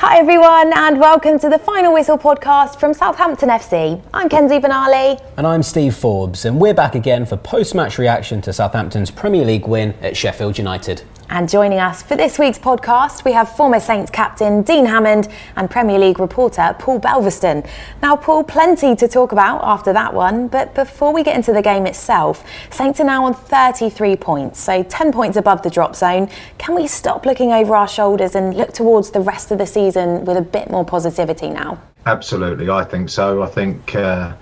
Hi, 0.00 0.18
everyone, 0.18 0.72
and 0.76 1.00
welcome 1.00 1.40
to 1.40 1.48
the 1.48 1.58
Final 1.58 1.92
Whistle 1.92 2.16
podcast 2.16 2.78
from 2.78 2.94
Southampton 2.94 3.48
FC. 3.48 4.00
I'm 4.14 4.28
Kenzie 4.28 4.60
Benali. 4.60 5.20
And 5.36 5.44
I'm 5.44 5.64
Steve 5.64 5.96
Forbes, 5.96 6.44
and 6.44 6.60
we're 6.60 6.72
back 6.72 6.94
again 6.94 7.26
for 7.26 7.36
post 7.36 7.74
match 7.74 7.98
reaction 7.98 8.40
to 8.42 8.52
Southampton's 8.52 9.10
Premier 9.10 9.44
League 9.44 9.66
win 9.66 9.94
at 10.00 10.16
Sheffield 10.16 10.56
United. 10.56 11.02
And 11.30 11.46
joining 11.46 11.78
us 11.78 12.02
for 12.02 12.16
this 12.16 12.38
week's 12.38 12.58
podcast, 12.58 13.22
we 13.22 13.32
have 13.32 13.54
former 13.54 13.80
Saints 13.80 14.10
captain 14.10 14.62
Dean 14.62 14.86
Hammond 14.86 15.28
and 15.56 15.70
Premier 15.70 15.98
League 15.98 16.18
reporter 16.18 16.74
Paul 16.78 17.00
Belverston. 17.00 17.68
Now, 18.02 18.16
Paul, 18.16 18.44
plenty 18.44 18.96
to 18.96 19.06
talk 19.06 19.32
about 19.32 19.62
after 19.62 19.92
that 19.92 20.14
one, 20.14 20.48
but 20.48 20.74
before 20.74 21.12
we 21.12 21.22
get 21.22 21.36
into 21.36 21.52
the 21.52 21.60
game 21.60 21.86
itself, 21.86 22.42
Saints 22.70 22.98
are 23.00 23.04
now 23.04 23.26
on 23.26 23.34
33 23.34 24.16
points, 24.16 24.58
so 24.58 24.82
10 24.82 25.12
points 25.12 25.36
above 25.36 25.62
the 25.62 25.68
drop 25.68 25.94
zone. 25.94 26.30
Can 26.56 26.74
we 26.74 26.86
stop 26.86 27.26
looking 27.26 27.52
over 27.52 27.76
our 27.76 27.88
shoulders 27.88 28.34
and 28.34 28.56
look 28.56 28.72
towards 28.72 29.10
the 29.10 29.20
rest 29.20 29.50
of 29.50 29.58
the 29.58 29.66
season 29.66 30.24
with 30.24 30.38
a 30.38 30.42
bit 30.42 30.70
more 30.70 30.84
positivity 30.84 31.50
now? 31.50 31.78
Absolutely, 32.06 32.70
I 32.70 32.84
think 32.84 33.10
so. 33.10 33.42
I 33.42 33.48
think, 33.48 33.94
uh, 33.94 34.32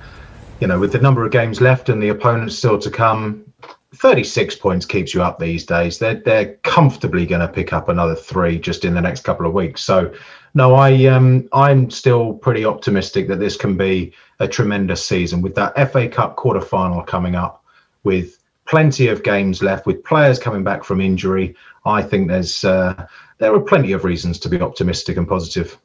you 0.60 0.68
know, 0.68 0.78
with 0.78 0.92
the 0.92 1.00
number 1.00 1.26
of 1.26 1.32
games 1.32 1.60
left 1.60 1.88
and 1.88 2.00
the 2.00 2.10
opponents 2.10 2.56
still 2.56 2.78
to 2.78 2.90
come, 2.90 3.45
36 3.94 4.56
points 4.56 4.84
keeps 4.84 5.14
you 5.14 5.22
up 5.22 5.38
these 5.38 5.64
days. 5.64 5.98
They're 5.98 6.16
they're 6.16 6.54
comfortably 6.64 7.24
going 7.24 7.40
to 7.40 7.48
pick 7.48 7.72
up 7.72 7.88
another 7.88 8.14
three 8.14 8.58
just 8.58 8.84
in 8.84 8.94
the 8.94 9.00
next 9.00 9.22
couple 9.22 9.46
of 9.46 9.52
weeks. 9.52 9.82
So, 9.82 10.12
no, 10.54 10.74
I 10.74 11.04
um 11.06 11.48
I'm 11.52 11.90
still 11.90 12.34
pretty 12.34 12.64
optimistic 12.64 13.28
that 13.28 13.38
this 13.38 13.56
can 13.56 13.76
be 13.76 14.12
a 14.40 14.48
tremendous 14.48 15.04
season 15.04 15.40
with 15.40 15.54
that 15.54 15.74
FA 15.90 16.08
Cup 16.08 16.36
quarter 16.36 16.60
final 16.60 17.02
coming 17.02 17.36
up, 17.36 17.64
with 18.04 18.42
plenty 18.66 19.08
of 19.08 19.22
games 19.22 19.62
left, 19.62 19.86
with 19.86 20.02
players 20.04 20.38
coming 20.38 20.64
back 20.64 20.84
from 20.84 21.00
injury. 21.00 21.54
I 21.84 22.02
think 22.02 22.28
there's 22.28 22.64
uh, 22.64 23.06
there 23.38 23.54
are 23.54 23.60
plenty 23.60 23.92
of 23.92 24.04
reasons 24.04 24.38
to 24.40 24.48
be 24.48 24.60
optimistic 24.60 25.16
and 25.16 25.28
positive. 25.28 25.78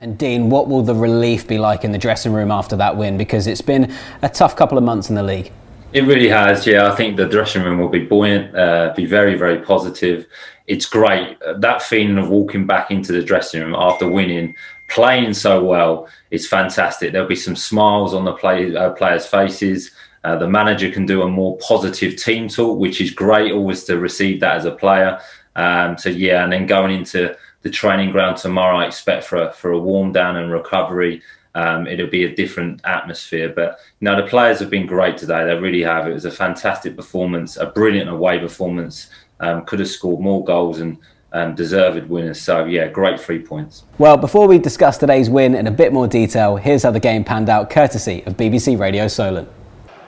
And 0.00 0.18
Dean, 0.18 0.50
what 0.50 0.68
will 0.68 0.82
the 0.82 0.94
relief 0.94 1.46
be 1.46 1.56
like 1.56 1.84
in 1.84 1.92
the 1.92 1.98
dressing 1.98 2.32
room 2.32 2.50
after 2.50 2.76
that 2.76 2.96
win? 2.96 3.16
Because 3.16 3.46
it's 3.46 3.62
been 3.62 3.94
a 4.22 4.28
tough 4.28 4.56
couple 4.56 4.76
of 4.76 4.84
months 4.84 5.08
in 5.08 5.14
the 5.14 5.22
league. 5.22 5.52
It 5.94 6.02
really 6.02 6.28
has, 6.28 6.66
yeah. 6.66 6.90
I 6.90 6.96
think 6.96 7.16
the 7.16 7.28
dressing 7.28 7.62
room 7.62 7.78
will 7.78 7.88
be 7.88 8.04
buoyant, 8.04 8.52
uh, 8.56 8.92
be 8.96 9.06
very, 9.06 9.36
very 9.36 9.60
positive. 9.60 10.26
It's 10.66 10.86
great. 10.86 11.38
That 11.58 11.82
feeling 11.82 12.18
of 12.18 12.30
walking 12.30 12.66
back 12.66 12.90
into 12.90 13.12
the 13.12 13.22
dressing 13.22 13.62
room 13.62 13.76
after 13.76 14.08
winning, 14.08 14.56
playing 14.88 15.34
so 15.34 15.62
well, 15.64 16.08
it's 16.32 16.48
fantastic. 16.48 17.12
There'll 17.12 17.28
be 17.28 17.36
some 17.36 17.54
smiles 17.54 18.12
on 18.12 18.24
the 18.24 18.32
play, 18.32 18.74
uh, 18.74 18.90
players' 18.90 19.24
faces. 19.24 19.92
Uh, 20.24 20.36
the 20.36 20.48
manager 20.48 20.90
can 20.90 21.06
do 21.06 21.22
a 21.22 21.28
more 21.28 21.56
positive 21.58 22.16
team 22.16 22.48
talk, 22.48 22.76
which 22.76 23.00
is 23.00 23.12
great 23.12 23.52
always 23.52 23.84
to 23.84 23.96
receive 24.00 24.40
that 24.40 24.56
as 24.56 24.64
a 24.64 24.72
player. 24.72 25.20
Um, 25.54 25.96
so, 25.96 26.08
yeah, 26.08 26.42
and 26.42 26.52
then 26.52 26.66
going 26.66 26.92
into 26.92 27.36
the 27.62 27.70
training 27.70 28.10
ground 28.10 28.36
tomorrow, 28.38 28.78
I 28.78 28.86
expect 28.86 29.26
for 29.26 29.36
a, 29.36 29.52
for 29.52 29.70
a 29.70 29.78
warm 29.78 30.10
down 30.10 30.34
and 30.34 30.50
recovery 30.50 31.22
um, 31.54 31.86
it'll 31.86 32.08
be 32.08 32.24
a 32.24 32.34
different 32.34 32.80
atmosphere. 32.84 33.52
But 33.54 33.78
you 34.00 34.06
know, 34.06 34.16
the 34.16 34.28
players 34.28 34.58
have 34.60 34.70
been 34.70 34.86
great 34.86 35.16
today. 35.16 35.44
They 35.44 35.54
really 35.54 35.82
have. 35.82 36.08
It 36.08 36.12
was 36.12 36.24
a 36.24 36.30
fantastic 36.30 36.96
performance, 36.96 37.56
a 37.56 37.66
brilliant 37.66 38.10
away 38.10 38.38
performance. 38.38 39.10
Um, 39.40 39.64
could 39.64 39.80
have 39.80 39.88
scored 39.88 40.20
more 40.20 40.44
goals 40.44 40.80
and 40.80 40.98
um, 41.32 41.54
deserved 41.54 42.08
winners. 42.08 42.40
So 42.40 42.64
yeah, 42.64 42.88
great 42.88 43.20
three 43.20 43.40
points. 43.40 43.84
Well, 43.98 44.16
before 44.16 44.46
we 44.46 44.58
discuss 44.58 44.96
today's 44.96 45.28
win 45.28 45.54
in 45.54 45.66
a 45.66 45.70
bit 45.72 45.92
more 45.92 46.06
detail, 46.06 46.56
here's 46.56 46.84
how 46.84 46.92
the 46.92 47.00
game 47.00 47.24
panned 47.24 47.48
out, 47.48 47.70
courtesy 47.70 48.22
of 48.26 48.36
BBC 48.36 48.78
Radio 48.78 49.08
Solent. 49.08 49.48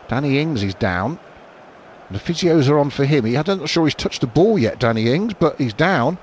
Danny 0.08 0.38
Ings 0.38 0.62
is 0.62 0.74
down. 0.74 1.18
The 2.12 2.18
physios 2.18 2.68
are 2.68 2.78
on 2.78 2.90
for 2.90 3.04
him. 3.04 3.24
He, 3.24 3.36
I'm 3.36 3.44
not 3.46 3.68
sure 3.68 3.84
he's 3.84 3.94
touched 3.96 4.20
the 4.20 4.28
ball 4.28 4.56
yet, 4.58 4.78
Danny 4.78 5.12
Ings, 5.12 5.34
but 5.34 5.58
he's 5.58 5.74
down 5.74 6.18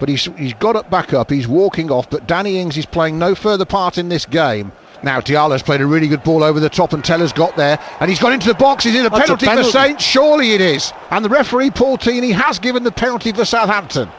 but 0.00 0.08
he's, 0.08 0.24
he's 0.36 0.54
got 0.54 0.74
it 0.74 0.90
back 0.90 1.12
up. 1.12 1.30
He's 1.30 1.46
walking 1.46 1.90
off, 1.92 2.10
but 2.10 2.26
Danny 2.26 2.58
Ings 2.58 2.76
is 2.76 2.86
playing 2.86 3.18
no 3.18 3.34
further 3.34 3.64
part 3.64 3.98
in 3.98 4.08
this 4.08 4.26
game. 4.26 4.72
Now 5.02 5.20
Diallo's 5.20 5.62
played 5.62 5.80
a 5.80 5.86
really 5.86 6.08
good 6.08 6.22
ball 6.24 6.42
over 6.42 6.60
the 6.60 6.68
top, 6.68 6.92
and 6.92 7.04
Tella's 7.04 7.32
got 7.32 7.56
there, 7.56 7.78
and 8.00 8.10
he's 8.10 8.18
got 8.18 8.32
into 8.32 8.48
the 8.48 8.54
box. 8.54 8.84
Is 8.84 8.94
it 8.94 9.06
a 9.06 9.10
penalty, 9.10 9.46
a 9.46 9.48
penalty, 9.48 9.70
for 9.70 9.78
Saints? 9.78 10.04
Surely 10.04 10.52
it 10.52 10.60
is. 10.60 10.92
And 11.10 11.24
the 11.24 11.28
referee 11.28 11.70
Paul 11.70 11.96
Tierney 11.96 12.32
has 12.32 12.58
given 12.58 12.82
the 12.82 12.92
penalty 12.92 13.32
for 13.32 13.44
Southampton. 13.44 14.10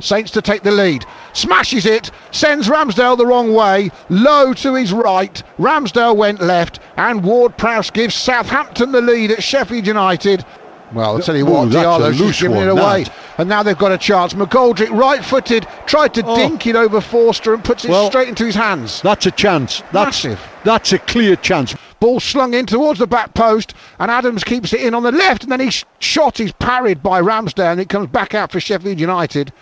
Saints 0.00 0.30
to 0.32 0.42
take 0.42 0.62
the 0.62 0.70
lead. 0.70 1.04
Smashes 1.32 1.86
it, 1.86 2.10
sends 2.30 2.68
Ramsdale 2.68 3.16
the 3.16 3.26
wrong 3.26 3.52
way, 3.52 3.90
low 4.08 4.52
to 4.54 4.74
his 4.74 4.92
right. 4.92 5.42
Ramsdale 5.58 6.16
went 6.16 6.40
left, 6.40 6.80
and 6.96 7.22
Ward 7.22 7.56
Prowse 7.56 7.90
gives 7.90 8.14
Southampton 8.14 8.92
the 8.92 9.00
lead 9.00 9.30
at 9.30 9.42
Sheffield 9.42 9.86
United. 9.86 10.44
Well, 10.92 11.16
I'll 11.16 11.22
tell 11.22 11.36
you 11.36 11.46
what, 11.46 11.70
Diallo's 11.70 12.40
giving 12.40 12.56
it 12.58 12.68
away. 12.68 13.04
That. 13.04 13.12
And 13.38 13.48
now 13.48 13.62
they've 13.62 13.78
got 13.78 13.92
a 13.92 13.98
chance. 13.98 14.34
McGoldrick, 14.34 14.90
right 14.90 15.24
footed, 15.24 15.66
tried 15.86 16.12
to 16.14 16.22
oh. 16.24 16.36
dink 16.36 16.66
it 16.66 16.76
over 16.76 17.00
Forster 17.00 17.54
and 17.54 17.64
puts 17.64 17.84
it 17.84 17.90
well, 17.90 18.08
straight 18.08 18.28
into 18.28 18.44
his 18.44 18.54
hands. 18.54 19.00
That's 19.00 19.24
a 19.24 19.30
chance. 19.30 19.80
That's, 19.92 20.24
Massive. 20.24 20.40
That's 20.64 20.92
a 20.92 20.98
clear 20.98 21.36
chance. 21.36 21.74
Ball 21.98 22.20
slung 22.20 22.52
in 22.52 22.66
towards 22.66 22.98
the 22.98 23.06
back 23.06 23.32
post, 23.32 23.74
and 24.00 24.10
Adams 24.10 24.44
keeps 24.44 24.72
it 24.72 24.82
in 24.82 24.94
on 24.94 25.02
the 25.02 25.12
left, 25.12 25.44
and 25.44 25.52
then 25.52 25.60
he's 25.60 25.84
shot, 26.00 26.36
he's 26.36 26.52
parried 26.52 27.02
by 27.02 27.22
Ramsdale, 27.22 27.72
and 27.72 27.80
it 27.80 27.88
comes 27.88 28.08
back 28.08 28.34
out 28.34 28.52
for 28.52 28.60
Sheffield 28.60 29.00
United. 29.00 29.52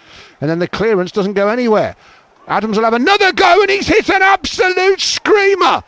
And 0.41 0.51
then 0.51 0.59
the 0.59 0.69
clearance 0.69 1.13
doesn't 1.13 1.35
go 1.35 1.49
anywhere. 1.49 1.95
Adams 2.49 2.77
will 2.77 2.85
have 2.85 2.95
another 2.95 3.33
go, 3.33 3.61
and 3.61 3.71
he's 3.71 3.87
hit 3.87 4.09
an 4.11 4.23
absolute 4.23 5.01
screamer. 5.01 5.85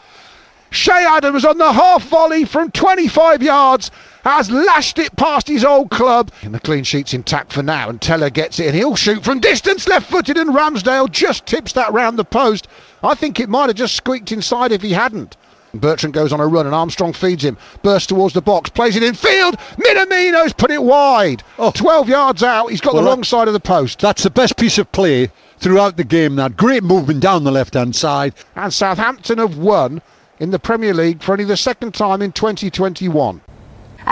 Che 0.70 0.92
Adams 0.92 1.44
on 1.44 1.58
the 1.58 1.72
half 1.72 2.04
volley 2.04 2.44
from 2.44 2.70
25 2.70 3.42
yards 3.42 3.90
has 4.22 4.50
lashed 4.50 4.98
it 4.98 5.14
past 5.16 5.48
his 5.48 5.64
old 5.64 5.90
club. 5.90 6.30
And 6.42 6.54
the 6.54 6.60
clean 6.60 6.84
sheet's 6.84 7.14
intact 7.14 7.52
for 7.52 7.62
now, 7.62 7.88
and 7.88 8.00
Tella 8.00 8.30
gets 8.30 8.58
it, 8.60 8.66
and 8.66 8.74
he'll 8.74 8.96
shoot 8.96 9.24
from 9.24 9.40
distance, 9.40 9.88
left 9.88 10.10
footed, 10.10 10.36
and 10.36 10.50
Ramsdale 10.50 11.10
just 11.10 11.46
tips 11.46 11.72
that 11.72 11.92
round 11.92 12.18
the 12.18 12.24
post. 12.24 12.68
I 13.02 13.14
think 13.14 13.40
it 13.40 13.48
might 13.48 13.68
have 13.68 13.76
just 13.76 13.96
squeaked 13.96 14.32
inside 14.32 14.72
if 14.72 14.82
he 14.82 14.92
hadn't. 14.92 15.36
Bertrand 15.74 16.12
goes 16.12 16.32
on 16.32 16.40
a 16.40 16.46
run 16.46 16.66
and 16.66 16.74
Armstrong 16.74 17.12
feeds 17.12 17.44
him. 17.44 17.56
Bursts 17.82 18.06
towards 18.06 18.34
the 18.34 18.42
box, 18.42 18.68
plays 18.68 18.94
it 18.94 19.02
in 19.02 19.14
field. 19.14 19.56
Minamino's 19.78 20.52
put 20.52 20.70
it 20.70 20.82
wide. 20.82 21.42
Oh. 21.58 21.70
12 21.70 22.08
yards 22.10 22.42
out. 22.42 22.70
He's 22.70 22.80
got 22.80 22.92
well, 22.92 23.02
the 23.02 23.08
wrong 23.08 23.24
side 23.24 23.48
of 23.48 23.54
the 23.54 23.60
post. 23.60 23.98
That's 24.00 24.22
the 24.22 24.30
best 24.30 24.56
piece 24.56 24.76
of 24.76 24.92
play 24.92 25.30
throughout 25.58 25.96
the 25.96 26.04
game. 26.04 26.36
That 26.36 26.56
great 26.56 26.82
movement 26.82 27.20
down 27.20 27.44
the 27.44 27.50
left 27.50 27.74
hand 27.74 27.96
side. 27.96 28.34
And 28.54 28.72
Southampton 28.72 29.38
have 29.38 29.56
won 29.56 30.02
in 30.38 30.50
the 30.50 30.58
Premier 30.58 30.92
League 30.92 31.22
for 31.22 31.32
only 31.32 31.44
the 31.44 31.56
second 31.56 31.94
time 31.94 32.20
in 32.20 32.32
2021. 32.32 33.40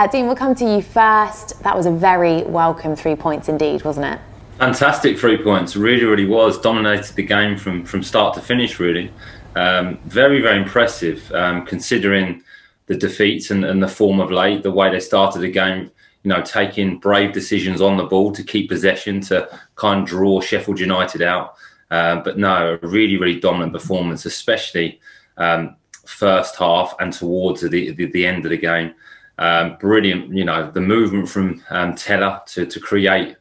Uh, 0.01 0.07
Dean, 0.07 0.25
we'll 0.25 0.35
come 0.35 0.55
to 0.55 0.65
you 0.65 0.81
first. 0.81 1.63
That 1.63 1.77
was 1.77 1.85
a 1.85 1.91
very 1.91 2.43
welcome 2.45 2.97
three 2.97 3.15
points 3.15 3.51
indeed, 3.51 3.85
wasn't 3.85 4.07
it? 4.07 4.19
Fantastic 4.57 5.19
three 5.19 5.37
points. 5.37 5.77
Really, 5.77 6.05
really 6.05 6.25
was. 6.25 6.59
Dominated 6.59 7.17
the 7.17 7.23
game 7.23 7.59
from, 7.59 7.85
from 7.85 8.03
start 8.03 8.33
to 8.37 8.41
finish, 8.41 8.81
really. 8.81 9.13
Um, 9.57 9.99
very, 10.07 10.41
very 10.41 10.57
impressive 10.57 11.31
um, 11.33 11.67
considering 11.67 12.43
the 12.87 12.97
defeats 12.97 13.51
and, 13.51 13.63
and 13.63 13.83
the 13.83 13.89
form 13.89 14.21
of 14.21 14.31
late, 14.31 14.63
the 14.63 14.71
way 14.71 14.91
they 14.91 15.01
started 15.01 15.41
the 15.41 15.51
game, 15.51 15.91
you 16.23 16.31
know, 16.31 16.41
taking 16.41 16.99
brave 16.99 17.35
decisions 17.35 17.83
on 17.83 17.99
the 17.99 18.05
ball 18.05 18.33
to 18.33 18.43
keep 18.43 18.71
possession, 18.71 19.21
to 19.21 19.51
kind 19.75 20.01
of 20.01 20.09
draw 20.09 20.41
Sheffield 20.41 20.81
United 20.81 21.21
out. 21.21 21.57
Uh, 21.91 22.23
but 22.23 22.39
no, 22.39 22.79
a 22.83 22.87
really, 22.87 23.19
really 23.19 23.39
dominant 23.39 23.75
performance, 23.75 24.25
especially 24.25 24.99
um, 25.37 25.77
first 26.07 26.57
half 26.57 26.95
and 27.01 27.13
towards 27.13 27.61
the, 27.61 27.69
the, 27.69 28.07
the 28.07 28.27
end 28.27 28.47
of 28.47 28.51
the 28.51 28.57
game. 28.57 28.95
Um, 29.41 29.79
brilliant, 29.81 30.35
you 30.37 30.45
know, 30.45 30.71
the 30.71 30.83
movement 30.83 31.27
from 31.27 31.65
um, 31.71 31.95
Tella 31.95 32.43
to, 32.49 32.67
to 32.67 32.79
create 32.79 33.37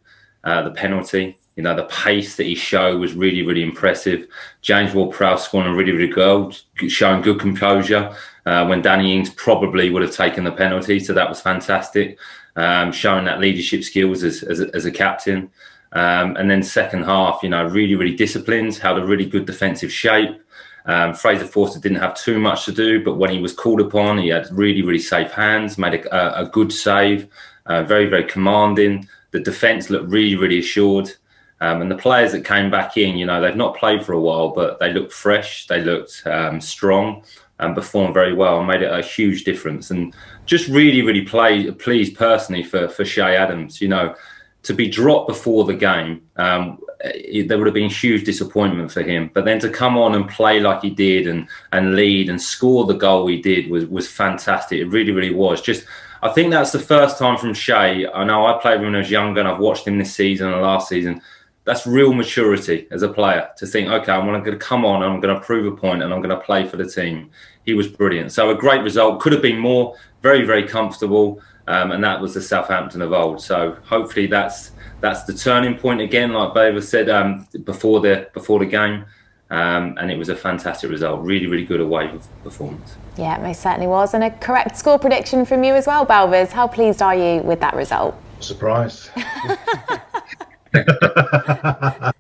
uh, 0.46 0.62
the 0.64 0.72
penalty. 0.72 1.38
You 1.58 1.64
know, 1.64 1.76
the 1.76 1.84
pace 2.06 2.38
that 2.38 2.46
he 2.46 2.56
showed 2.56 3.02
was 3.02 3.14
really, 3.14 3.44
really 3.44 3.64
impressive. 3.64 4.28
James 4.62 4.94
Ward-Prowse 4.94 5.44
scoring 5.44 5.68
a 5.68 5.76
really, 5.76 5.92
really 5.92 6.08
good 6.08 6.16
goal, 6.16 6.54
showing 6.88 7.22
good 7.22 7.38
composure 7.38 8.16
uh, 8.46 8.66
when 8.66 8.82
Danny 8.82 9.14
Ings 9.14 9.30
probably 9.32 9.90
would 9.90 10.02
have 10.02 10.16
taken 10.16 10.46
the 10.46 10.54
penalty. 10.54 11.02
So 11.02 11.12
that 11.14 11.28
was 11.28 11.42
fantastic, 11.42 12.18
um, 12.56 12.94
showing 12.94 13.26
that 13.26 13.42
leadership 13.42 13.84
skills 13.84 14.24
as, 14.24 14.42
as, 14.44 14.62
a, 14.62 14.74
as 14.74 14.86
a 14.86 14.92
captain. 14.92 15.52
Um, 15.92 16.38
and 16.38 16.50
then 16.50 16.64
second 16.64 17.04
half, 17.04 17.44
you 17.44 17.50
know, 17.50 17.66
really, 17.66 17.96
really 17.96 18.16
disciplined, 18.16 18.74
held 18.76 19.00
a 19.00 19.06
really 19.06 19.26
good 19.26 19.46
defensive 19.46 19.92
shape. 19.92 20.42
Um, 20.90 21.14
Fraser 21.14 21.46
Forster 21.46 21.80
didn't 21.80 22.00
have 22.00 22.16
too 22.16 22.40
much 22.40 22.66
to 22.66 22.72
do, 22.72 23.04
but 23.04 23.18
when 23.18 23.30
he 23.30 23.40
was 23.40 23.54
called 23.54 23.80
upon, 23.80 24.18
he 24.18 24.30
had 24.30 24.48
really, 24.52 24.82
really 24.82 24.98
safe 24.98 25.32
hands, 25.32 25.78
made 25.78 25.94
a, 25.94 26.42
a 26.42 26.50
good 26.50 26.74
save, 26.74 27.28
uh, 27.68 27.84
very, 27.84 28.08
very 28.08 28.24
commanding. 28.24 29.08
The 29.30 29.40
defence 29.40 29.92
looked 29.92 30.10
really, 30.10 30.36
really 30.36 30.58
assured. 30.58 31.14
Um, 31.62 31.84
and 31.84 31.92
the 31.92 31.96
players 31.96 32.32
that 32.32 32.44
came 32.44 32.72
back 32.72 32.98
in, 32.98 33.20
you 33.20 33.28
know, 33.28 33.40
they've 33.40 33.56
not 33.56 33.78
played 33.78 34.04
for 34.04 34.14
a 34.14 34.20
while, 34.20 34.50
but 34.50 34.80
they 34.80 34.92
looked 34.92 35.14
fresh, 35.14 35.68
they 35.68 35.80
looked 35.80 36.24
um, 36.26 36.60
strong, 36.60 37.24
and 37.60 37.76
performed 37.76 38.16
very 38.16 38.34
well 38.34 38.58
and 38.58 38.68
made 38.68 38.82
it 38.82 38.92
a 38.92 39.04
huge 39.04 39.44
difference. 39.44 39.92
And 39.92 40.16
just 40.48 40.70
really, 40.70 41.04
really 41.04 41.22
play, 41.22 41.70
pleased 41.70 42.18
personally 42.18 42.64
for, 42.64 42.88
for 42.88 43.06
Che 43.06 43.36
Adams. 43.36 43.80
You 43.80 43.90
know, 43.90 44.16
to 44.64 44.74
be 44.74 44.90
dropped 44.90 45.28
before 45.28 45.66
the 45.66 45.76
game, 45.76 46.24
um, 46.38 46.80
it, 47.02 47.48
there 47.48 47.58
would 47.58 47.68
have 47.68 47.74
been 47.74 47.90
huge 47.90 48.26
disappointment 48.26 48.92
for 48.92 49.02
him. 49.02 49.32
But 49.34 49.46
then 49.46 49.60
to 49.60 49.70
come 49.70 49.98
on 49.98 50.16
and 50.16 50.30
play 50.30 50.60
like 50.60 50.82
he 50.82 50.90
did 50.90 51.28
and 51.28 51.48
and 51.72 51.96
lead 51.96 52.30
and 52.30 52.42
score 52.42 52.86
the 52.86 52.94
goal 52.94 53.28
he 53.28 53.42
did 53.42 53.70
was 53.70 53.86
was 53.86 54.08
fantastic. 54.08 54.80
It 54.80 54.86
really, 54.86 55.12
really 55.12 55.34
was. 55.34 55.62
Just 55.62 55.86
I 56.22 56.30
think 56.30 56.52
that's 56.52 56.72
the 56.72 56.80
first 56.80 57.18
time 57.18 57.38
from 57.38 57.54
Che. 57.54 58.08
I 58.14 58.24
know 58.26 58.46
I 58.46 58.60
played 58.62 58.82
when 58.82 58.96
I 58.96 59.00
was 59.00 59.12
younger 59.12 59.40
and 59.40 59.48
I've 59.48 59.60
watched 59.60 59.88
him 59.88 59.98
this 59.98 60.14
season 60.14 60.52
and 60.52 60.62
last 60.62 60.90
season. 60.90 61.22
that's 61.64 61.86
real 61.86 62.14
maturity 62.14 62.88
as 62.92 63.04
a 63.04 63.08
player 63.08 63.48
to 63.58 63.68
think, 63.68 63.90
okay, 63.90 64.12
I'm 64.12 64.26
going 64.26 64.44
to 64.44 64.58
come 64.58 64.86
on 64.86 65.04
I'm 65.04 65.20
going 65.22 65.36
to 65.36 65.42
prove 65.42 65.72
a 65.72 65.76
point 65.76 66.02
and 66.02 66.14
I'm 66.14 66.22
going 66.22 66.36
to 66.36 66.44
play 66.44 66.68
for 66.68 66.78
the 66.78 66.90
team. 66.90 67.30
He 67.64 67.74
was 67.74 67.88
brilliant. 67.88 68.32
So 68.32 68.50
a 68.50 68.56
great 68.56 68.82
result. 68.82 69.22
Could 69.22 69.34
have 69.34 69.42
been 69.42 69.60
more. 69.60 69.96
Very, 70.22 70.46
very 70.46 70.68
comfortable. 70.68 71.42
Um, 71.70 71.92
and 71.92 72.04
that 72.04 72.20
was 72.20 72.34
the 72.34 72.42
Southampton 72.42 73.04
of 73.04 73.14
old. 73.14 73.40
So 73.40 73.78
hopefully 73.84 74.26
that's 74.26 74.72
that's 75.02 75.24
the 75.24 75.34
turning 75.34 75.78
point 75.78 76.02
again, 76.02 76.34
like 76.34 76.54
Baver 76.54 76.82
said 76.82 77.10
um, 77.10 77.48
before 77.64 78.02
the 78.02 78.28
before 78.34 78.58
the 78.60 78.66
game. 78.66 79.06
Um, 79.52 79.96
and 80.00 80.12
it 80.12 80.18
was 80.18 80.30
a 80.30 80.36
fantastic 80.36 80.90
result. 80.90 81.22
Really, 81.22 81.46
really 81.48 81.66
good 81.66 81.80
away 81.80 82.12
performance. 82.44 82.98
Yeah, 83.18 83.38
it 83.38 83.42
most 83.42 83.62
certainly 83.62 83.88
was. 83.88 84.14
And 84.14 84.24
a 84.24 84.32
correct 84.32 84.78
score 84.78 85.00
prediction 85.00 85.46
from 85.46 85.64
you 85.64 85.74
as 85.76 85.88
well, 85.88 86.06
Balvers. 86.06 86.50
How 86.50 86.68
pleased 86.68 87.02
are 87.02 87.16
you 87.16 87.42
with 87.42 87.60
that 87.60 87.76
result? 87.76 88.16
Surprised. 88.40 89.10
it 90.74 92.14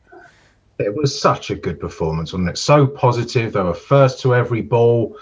was 0.95 1.19
such 1.19 1.51
a 1.51 1.55
good 1.55 1.79
performance, 1.79 2.33
wasn't 2.33 2.49
it? 2.49 2.57
So 2.57 2.87
positive. 2.87 3.53
They 3.53 3.61
were 3.61 3.73
first 3.73 4.19
to 4.21 4.33
every 4.35 4.61
ball. 4.61 5.17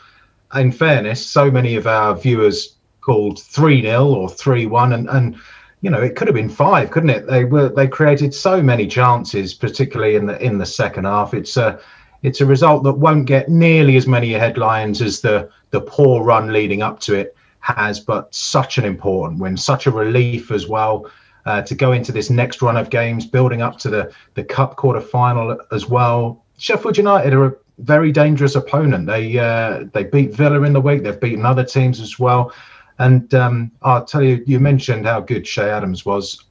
In 0.54 0.72
fairness, 0.72 1.26
so 1.26 1.52
many 1.52 1.76
of 1.76 1.88
our 1.88 2.16
viewers 2.16 2.77
called 3.08 3.40
3 3.40 3.84
0 3.84 4.06
or 4.06 4.30
3 4.30 4.66
1. 4.66 4.94
And, 4.94 5.10
and, 5.10 5.38
you 5.80 5.90
know, 5.90 6.02
it 6.02 6.18
could 6.18 6.28
have 6.28 6.36
been 6.36 6.50
five, 6.50 6.92
couldn't 6.92 7.10
it? 7.10 7.26
They 7.26 7.46
were 7.46 7.70
they 7.70 7.88
created 7.88 8.34
so 8.34 8.62
many 8.62 8.86
chances, 8.86 9.54
particularly 9.54 10.16
in 10.16 10.26
the 10.26 10.38
in 10.44 10.58
the 10.58 10.66
second 10.66 11.06
half. 11.06 11.34
It's 11.34 11.56
a 11.56 11.80
it's 12.24 12.42
a 12.42 12.46
result 12.46 12.84
that 12.84 12.94
won't 12.94 13.26
get 13.26 13.48
nearly 13.48 13.96
as 13.96 14.08
many 14.08 14.34
headlines 14.34 15.02
as 15.02 15.22
the 15.22 15.50
the 15.70 15.80
poor 15.80 16.24
run 16.24 16.52
leading 16.52 16.82
up 16.82 17.00
to 17.02 17.16
it 17.16 17.36
has, 17.62 18.00
but 18.00 18.34
such 18.36 18.78
an 18.78 18.86
important 18.86 19.40
win, 19.40 19.56
such 19.56 19.88
a 19.88 19.92
relief 19.92 20.52
as 20.52 20.68
well. 20.68 21.10
Uh, 21.46 21.62
to 21.62 21.76
go 21.76 21.94
into 21.94 22.12
this 22.12 22.30
next 22.30 22.62
run 22.62 22.76
of 22.76 22.90
games, 22.90 23.26
building 23.26 23.62
up 23.62 23.78
to 23.78 23.90
the 23.90 24.12
the 24.34 24.44
cup 24.44 24.76
quarter 24.76 25.00
final 25.00 25.58
as 25.72 25.88
well. 25.88 26.44
Sheffield 26.58 26.98
United 26.98 27.34
are 27.34 27.46
a 27.46 27.54
very 27.78 28.12
dangerous 28.12 28.56
opponent. 28.56 29.06
They 29.06 29.38
uh, 29.38 29.86
they 29.94 30.04
beat 30.04 30.34
Villa 30.34 30.64
in 30.64 30.74
the 30.74 30.82
week. 30.82 31.04
They've 31.04 31.20
beaten 31.20 31.46
other 31.46 31.64
teams 31.64 32.02
as 32.02 32.20
well. 32.20 32.52
And 33.00 33.34
um, 33.34 33.72
I'll 33.82 34.06
tell 34.06 34.24
you, 34.24 34.44
you 34.46 34.60
mentioned 34.60 35.06
how 35.06 35.22
good 35.22 35.46
Che 35.46 35.62
Adams 35.62 36.06
was. 36.06 36.44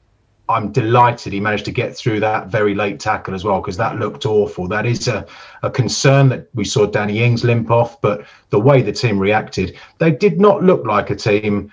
I'm 0.49 0.71
delighted 0.71 1.33
he 1.33 1.41
managed 1.41 1.65
to 1.65 1.71
get 1.71 1.95
through 1.95 2.21
that 2.21 2.47
very 2.47 2.73
late 2.73 3.01
tackle 3.01 3.35
as 3.35 3.43
well, 3.43 3.59
because 3.59 3.75
that 3.77 3.97
looked 3.97 4.25
awful. 4.25 4.67
That 4.67 4.85
is 4.85 5.09
a, 5.09 5.25
a 5.61 5.69
concern 5.69 6.29
that 6.29 6.47
we 6.53 6.63
saw 6.63 6.85
Danny 6.85 7.21
Ings 7.21 7.43
limp 7.43 7.69
off, 7.69 7.99
but 7.99 8.25
the 8.49 8.59
way 8.59 8.81
the 8.81 8.93
team 8.93 9.19
reacted, 9.19 9.77
they 9.97 10.11
did 10.11 10.39
not 10.39 10.63
look 10.63 10.85
like 10.85 11.09
a 11.09 11.15
team 11.15 11.71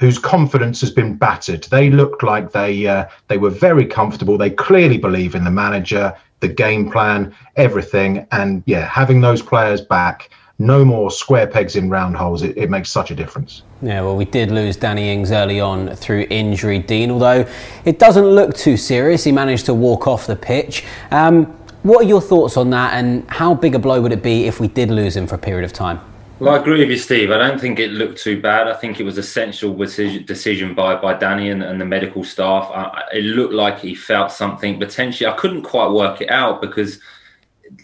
whose 0.00 0.18
confidence 0.18 0.80
has 0.80 0.90
been 0.90 1.16
battered. 1.16 1.64
They 1.64 1.90
looked 1.90 2.22
like 2.22 2.52
they 2.52 2.86
uh, 2.86 3.06
they 3.28 3.38
were 3.38 3.50
very 3.50 3.86
comfortable. 3.86 4.36
They 4.36 4.50
clearly 4.50 4.98
believe 4.98 5.34
in 5.34 5.44
the 5.44 5.50
manager, 5.50 6.14
the 6.40 6.48
game 6.48 6.90
plan, 6.90 7.34
everything, 7.56 8.26
and 8.32 8.62
yeah, 8.66 8.86
having 8.86 9.20
those 9.22 9.42
players 9.42 9.80
back 9.80 10.30
no 10.60 10.84
more 10.84 11.10
square 11.10 11.46
pegs 11.46 11.74
in 11.74 11.88
round 11.88 12.14
holes. 12.14 12.42
It, 12.42 12.56
it, 12.56 12.70
makes 12.70 12.90
such 12.90 13.10
a 13.10 13.14
difference. 13.14 13.62
Yeah, 13.82 14.02
well, 14.02 14.14
we 14.14 14.26
did 14.26 14.50
lose 14.50 14.76
Danny 14.76 15.10
Ings 15.10 15.32
early 15.32 15.58
on 15.58 15.96
through 15.96 16.26
injury, 16.28 16.78
Dean, 16.78 17.10
although 17.10 17.48
it 17.86 17.98
doesn't 17.98 18.26
look 18.26 18.54
too 18.54 18.76
serious. 18.76 19.24
He 19.24 19.32
managed 19.32 19.66
to 19.66 19.74
walk 19.74 20.06
off 20.06 20.26
the 20.26 20.36
pitch. 20.36 20.84
Um, 21.10 21.46
what 21.82 22.04
are 22.04 22.08
your 22.08 22.20
thoughts 22.20 22.58
on 22.58 22.68
that, 22.70 22.92
and 22.92 23.28
how 23.30 23.54
big 23.54 23.74
a 23.74 23.78
blow 23.78 24.02
would 24.02 24.12
it 24.12 24.22
be 24.22 24.44
if 24.44 24.60
we 24.60 24.68
did 24.68 24.90
lose 24.90 25.16
him 25.16 25.26
for 25.26 25.36
a 25.36 25.38
period 25.38 25.64
of 25.64 25.72
time? 25.72 25.98
Well, 26.38 26.54
I 26.54 26.58
agree 26.58 26.80
with 26.80 26.90
you, 26.90 26.96
Steve. 26.98 27.30
I 27.30 27.38
don't 27.38 27.60
think 27.60 27.78
it 27.78 27.90
looked 27.90 28.18
too 28.18 28.40
bad. 28.40 28.68
I 28.68 28.74
think 28.74 29.00
it 29.00 29.04
was 29.04 29.18
a 29.18 29.22
sensible 29.22 29.74
decision 29.76 30.74
by, 30.74 30.96
by 30.96 31.14
Danny 31.14 31.50
and, 31.50 31.62
and 31.62 31.80
the 31.80 31.84
medical 31.84 32.22
staff. 32.22 32.70
I, 32.72 33.02
it 33.12 33.24
looked 33.24 33.52
like 33.52 33.78
he 33.78 33.94
felt 33.94 34.32
something 34.32 34.78
potentially. 34.78 35.26
I 35.26 35.36
couldn't 35.36 35.62
quite 35.62 35.90
work 35.90 36.20
it 36.20 36.30
out 36.30 36.62
because 36.62 37.00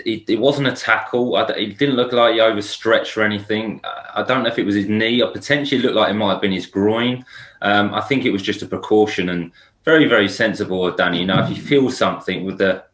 it, 0.05 0.29
it, 0.29 0.39
wasn't 0.39 0.69
a 0.69 0.73
tackle. 0.73 1.37
it 1.37 1.79
didn't 1.79 1.97
look 1.97 2.13
like 2.13 2.35
he 2.35 2.41
overstretched 2.41 3.17
or 3.17 3.23
anything. 3.23 3.81
I 4.15 4.23
don't 4.23 4.43
know 4.43 4.49
if 4.49 4.59
it 4.59 4.67
was 4.67 4.75
his 4.75 4.89
knee 4.89 5.23
or 5.23 5.31
potentially 5.31 5.81
looked 5.81 5.97
like 5.97 6.11
it 6.11 6.15
might 6.15 6.33
have 6.33 6.41
been 6.41 6.53
his 6.53 6.67
groin. 6.67 7.25
Um, 7.63 7.95
I 7.95 8.01
think 8.03 8.25
it 8.25 8.31
was 8.31 8.43
just 8.43 8.63
a 8.63 8.67
precaution 8.67 9.29
and 9.29 9.53
very, 9.85 10.07
very 10.07 10.29
sensible 10.29 10.87
of 10.87 10.97
Danny. 10.97 11.21
You 11.21 11.27
know, 11.27 11.43
if 11.43 11.51
you 11.51 11.63
feel 11.63 11.91
something 11.91 12.45
with 12.45 12.59
the 12.59 12.85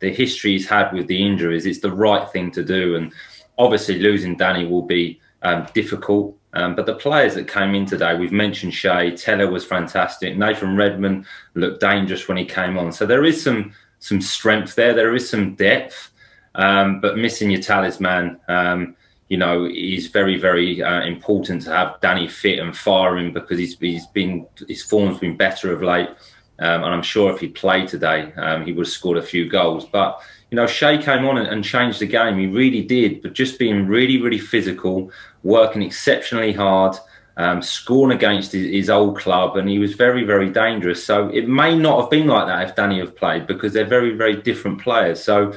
the 0.00 0.12
history 0.12 0.50
he's 0.50 0.68
had 0.68 0.92
with 0.92 1.06
the 1.06 1.24
injuries, 1.24 1.64
it's 1.64 1.78
the 1.78 1.92
right 1.92 2.28
thing 2.30 2.50
to 2.50 2.64
do. 2.64 2.96
And 2.96 3.12
obviously, 3.56 4.00
losing 4.00 4.36
Danny 4.36 4.66
will 4.66 4.82
be 4.82 5.20
um, 5.42 5.66
difficult. 5.74 6.36
Um, 6.54 6.74
but 6.74 6.86
the 6.86 6.94
players 6.94 7.34
that 7.34 7.48
came 7.48 7.74
in 7.74 7.86
today, 7.86 8.16
we've 8.16 8.32
mentioned 8.32 8.72
Che, 8.72 9.16
Tella 9.16 9.46
was 9.46 9.64
fantastic. 9.64 10.36
Nathan 10.36 10.76
Redmond 10.76 11.24
looked 11.54 11.80
dangerous 11.80 12.28
when 12.28 12.36
he 12.36 12.44
came 12.44 12.76
on. 12.76 12.92
So 12.92 13.06
there 13.06 13.24
is 13.24 13.42
some 13.42 13.72
some 14.00 14.20
strength 14.20 14.74
there. 14.74 14.92
There 14.92 15.14
is 15.14 15.28
some 15.28 15.54
depth. 15.54 16.11
Um, 16.54 17.00
but 17.00 17.16
missing 17.16 17.50
your 17.50 17.62
talisman, 17.62 18.38
um, 18.48 18.96
you 19.28 19.38
know, 19.38 19.64
is 19.64 20.08
very, 20.08 20.38
very 20.38 20.82
uh, 20.82 21.02
important 21.02 21.62
to 21.62 21.70
have 21.70 22.00
Danny 22.00 22.28
fit 22.28 22.58
and 22.58 22.76
firing 22.76 23.32
because 23.32 23.58
he's, 23.58 23.78
he's 23.78 24.06
been 24.08 24.46
his 24.68 24.82
form's 24.82 25.18
been 25.18 25.36
better 25.36 25.72
of 25.72 25.82
late. 25.82 26.10
Um, 26.58 26.84
and 26.84 26.94
I'm 26.94 27.02
sure 27.02 27.32
if 27.32 27.40
he 27.40 27.48
played 27.48 27.88
today, 27.88 28.32
um, 28.34 28.64
he 28.64 28.72
would 28.72 28.86
have 28.86 28.92
scored 28.92 29.16
a 29.16 29.22
few 29.22 29.48
goals. 29.48 29.86
But 29.86 30.20
you 30.50 30.56
know, 30.56 30.66
Che 30.66 30.98
came 30.98 31.24
on 31.24 31.38
and, 31.38 31.48
and, 31.48 31.64
changed 31.64 31.98
the 31.98 32.06
game. 32.06 32.38
He 32.38 32.46
really 32.46 32.82
did. 32.82 33.22
But 33.22 33.32
just 33.32 33.58
being 33.58 33.86
really, 33.86 34.20
really 34.20 34.38
physical, 34.38 35.10
working 35.42 35.80
exceptionally 35.80 36.52
hard, 36.52 36.94
um, 37.38 37.62
scoring 37.62 38.14
against 38.14 38.52
his, 38.52 38.70
his, 38.70 38.90
old 38.90 39.18
club, 39.18 39.56
and 39.56 39.66
he 39.66 39.78
was 39.78 39.94
very, 39.94 40.24
very 40.24 40.50
dangerous. 40.50 41.02
So 41.02 41.30
it 41.30 41.48
may 41.48 41.74
not 41.74 42.02
have 42.02 42.10
been 42.10 42.26
like 42.26 42.48
that 42.48 42.68
if 42.68 42.76
Danny 42.76 43.00
had 43.00 43.16
played 43.16 43.46
because 43.46 43.72
they're 43.72 43.86
very, 43.86 44.14
very 44.14 44.36
different 44.36 44.82
players. 44.82 45.24
So 45.24 45.54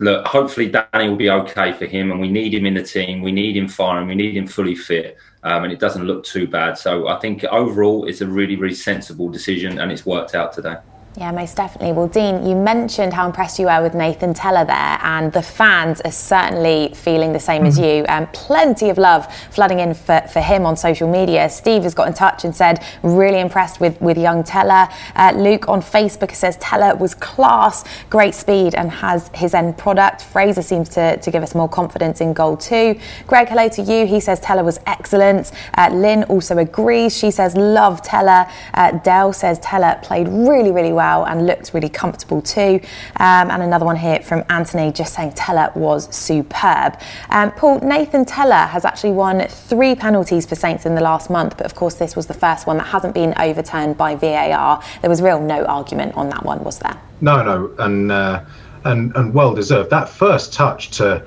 look, 0.00 0.26
hopefully 0.26 0.68
Danny 0.68 1.08
will 1.08 1.16
be 1.16 1.30
okay 1.30 1.72
for 1.72 1.86
him, 1.86 2.10
and 2.10 2.20
we 2.20 2.28
need 2.28 2.52
him 2.52 2.66
in 2.66 2.74
the 2.74 2.82
team. 2.82 3.20
We 3.20 3.32
need 3.32 3.56
him 3.56 3.68
firing. 3.68 4.08
We 4.08 4.14
need 4.14 4.36
him 4.36 4.46
fully 4.46 4.74
fit, 4.74 5.16
um, 5.44 5.64
and 5.64 5.72
it 5.72 5.78
doesn't 5.78 6.06
look 6.06 6.24
too 6.24 6.48
bad. 6.48 6.76
So 6.76 7.06
I 7.08 7.18
think 7.20 7.44
overall, 7.44 8.06
it's 8.06 8.22
a 8.22 8.26
really, 8.26 8.56
really 8.56 8.74
sensible 8.74 9.28
decision, 9.28 9.78
and 9.78 9.92
it's 9.92 10.04
worked 10.04 10.34
out 10.34 10.52
today. 10.52 10.76
Yeah, 11.20 11.32
most 11.32 11.54
definitely. 11.54 11.92
Well, 11.92 12.08
Dean, 12.08 12.46
you 12.46 12.56
mentioned 12.56 13.12
how 13.12 13.26
impressed 13.26 13.58
you 13.58 13.66
were 13.66 13.82
with 13.82 13.92
Nathan 13.92 14.32
Tella 14.32 14.64
there, 14.64 14.98
and 15.02 15.30
the 15.30 15.42
fans 15.42 16.00
are 16.00 16.10
certainly 16.10 16.94
feeling 16.94 17.34
the 17.34 17.38
same 17.38 17.58
mm-hmm. 17.58 17.66
as 17.66 17.78
you. 17.78 18.04
And 18.08 18.24
um, 18.24 18.32
plenty 18.32 18.88
of 18.88 18.96
love 18.96 19.30
flooding 19.50 19.80
in 19.80 19.92
for, 19.92 20.22
for 20.32 20.40
him 20.40 20.64
on 20.64 20.78
social 20.78 21.12
media. 21.12 21.50
Steve 21.50 21.82
has 21.82 21.92
got 21.92 22.08
in 22.08 22.14
touch 22.14 22.46
and 22.46 22.56
said, 22.56 22.82
really 23.02 23.38
impressed 23.38 23.82
with, 23.82 24.00
with 24.00 24.16
young 24.16 24.42
Tella. 24.42 24.88
Uh, 25.14 25.34
Luke 25.36 25.68
on 25.68 25.82
Facebook 25.82 26.34
says, 26.34 26.56
Tella 26.56 26.96
was 26.96 27.12
class, 27.12 27.84
great 28.08 28.34
speed, 28.34 28.74
and 28.74 28.90
has 28.90 29.30
his 29.34 29.52
end 29.52 29.76
product. 29.76 30.22
Fraser 30.22 30.62
seems 30.62 30.88
to, 30.88 31.18
to 31.18 31.30
give 31.30 31.42
us 31.42 31.54
more 31.54 31.68
confidence 31.68 32.22
in 32.22 32.32
goal 32.32 32.56
too. 32.56 32.98
Greg, 33.26 33.46
hello 33.46 33.68
to 33.68 33.82
you. 33.82 34.06
He 34.06 34.20
says 34.20 34.40
Tella 34.40 34.64
was 34.64 34.80
excellent. 34.86 35.52
Uh, 35.76 35.90
Lynn 35.92 36.24
also 36.24 36.56
agrees. 36.56 37.14
She 37.14 37.30
says, 37.30 37.54
love 37.54 38.00
Tella. 38.00 38.50
Uh, 38.72 38.92
Dell 38.92 39.34
says 39.34 39.58
Tella 39.58 40.00
played 40.02 40.26
really, 40.26 40.72
really 40.72 40.94
well 40.94 41.09
well 41.10 41.26
and 41.26 41.46
looked 41.46 41.74
really 41.74 41.88
comfortable 41.88 42.40
too. 42.42 42.80
Um, 43.16 43.50
and 43.50 43.62
another 43.62 43.84
one 43.84 43.96
here 43.96 44.20
from 44.20 44.44
Anthony 44.48 44.92
just 44.92 45.14
saying 45.14 45.32
Tella 45.32 45.72
was 45.74 46.14
superb. 46.14 46.98
Um, 47.30 47.52
Paul, 47.52 47.80
Nathan 47.80 48.24
Tella 48.24 48.66
has 48.66 48.84
actually 48.84 49.12
won 49.12 49.46
three 49.48 49.94
penalties 49.94 50.46
for 50.46 50.54
Saints 50.54 50.86
in 50.86 50.94
the 50.94 51.00
last 51.00 51.30
month, 51.30 51.56
but 51.56 51.66
of 51.66 51.74
course, 51.74 51.94
this 51.94 52.14
was 52.16 52.26
the 52.26 52.34
first 52.34 52.66
one 52.66 52.76
that 52.78 52.86
hasn't 52.86 53.14
been 53.14 53.34
overturned 53.38 53.96
by 53.96 54.14
VAR. 54.14 54.82
There 55.00 55.10
was 55.10 55.20
real 55.22 55.40
no 55.40 55.64
argument 55.64 56.14
on 56.14 56.28
that 56.30 56.44
one, 56.44 56.62
was 56.64 56.78
there? 56.78 56.96
No, 57.20 57.42
no, 57.42 57.70
and 57.78 58.12
uh, 58.12 58.44
and 58.84 59.14
and 59.16 59.34
well 59.34 59.54
deserved. 59.54 59.90
That 59.90 60.08
first 60.08 60.52
touch 60.52 60.90
to 60.98 61.26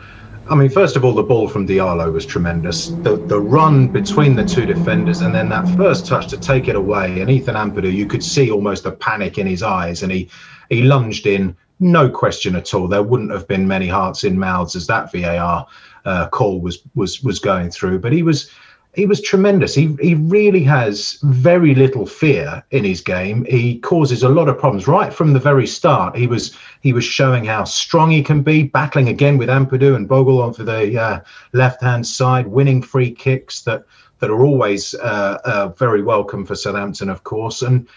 I 0.50 0.56
mean, 0.56 0.70
first 0.70 0.98
of 0.98 1.06
all, 1.06 1.14
the 1.14 1.24
ball 1.24 1.48
from 1.48 1.66
Diallo 1.66 2.12
was 2.12 2.26
tremendous. 2.26 2.98
The 3.02 3.24
the 3.28 3.40
run 3.40 3.88
between 3.88 4.36
the 4.36 4.44
two 4.44 4.66
defenders, 4.66 5.22
and 5.22 5.34
then 5.34 5.50
that 5.50 5.70
first 5.70 6.06
touch 6.06 6.28
to 6.28 6.38
take 6.38 6.68
it 6.68 6.76
away. 6.76 7.22
And 7.22 7.30
Ethan 7.30 7.56
Ampadu, 7.56 7.92
you 7.92 8.06
could 8.06 8.24
see 8.24 8.52
almost 8.52 8.86
a 8.86 8.92
panic 8.92 9.38
in 9.38 9.48
his 9.48 9.64
eyes, 9.64 10.04
and 10.04 10.12
he 10.12 10.30
he 10.70 10.84
lunged 10.84 11.26
in, 11.28 11.56
no 11.80 12.10
question 12.10 12.56
at 12.56 12.74
all. 12.74 12.88
There 12.88 13.04
wouldn't 13.04 13.32
have 13.32 13.48
been 13.48 13.68
many 13.68 13.88
hearts 13.88 14.24
in 14.24 14.38
mouths 14.38 14.76
as 14.76 14.88
that 14.88 15.12
VAR 15.12 15.66
uh, 16.06 16.28
call 16.28 16.60
was 16.60 16.80
was 16.94 17.24
was 17.24 17.40
going 17.40 17.70
through. 17.72 18.00
But 18.00 18.12
he 18.12 18.24
was 18.24 18.50
he 18.94 19.08
was 19.08 19.22
tremendous. 19.22 19.74
He 19.74 19.96
he 20.00 20.14
really 20.14 20.64
has 20.64 21.18
very 21.24 21.74
little 21.74 22.06
fear 22.06 22.64
in 22.70 22.84
his 22.84 23.02
game. 23.02 23.44
He 23.46 23.80
causes 23.80 24.22
a 24.22 24.30
lot 24.30 24.48
of 24.48 24.60
problems 24.60 24.88
right 24.88 25.12
from 25.12 25.34
the 25.34 25.40
very 25.40 25.66
start. 25.66 26.16
He 26.16 26.28
was 26.28 26.56
he 26.82 26.94
was 26.94 27.04
showing 27.04 27.44
how 27.44 27.64
strong 27.64 28.12
he 28.12 28.22
can 28.22 28.44
be, 28.44 28.64
battling 28.64 29.10
again 29.10 29.38
with 29.38 29.50
Ampadu 29.50 29.96
and 29.96 30.08
Bogle 30.08 30.42
onto 30.42 30.64
the 30.64 31.00
uh, 31.02 31.20
left 31.54 31.82
hand 31.82 32.06
side, 32.06 32.48
winning 32.48 32.84
free 32.84 33.12
kicks 33.12 33.62
that 33.62 33.86
that 34.20 34.30
are 34.30 34.46
always 34.46 34.94
uh, 34.96 35.40
uh, 35.44 35.68
very 35.70 36.04
welcome 36.04 36.46
for 36.46 36.56
Southampton, 36.56 37.10
of 37.10 37.24
course. 37.24 37.64
And 37.64 37.88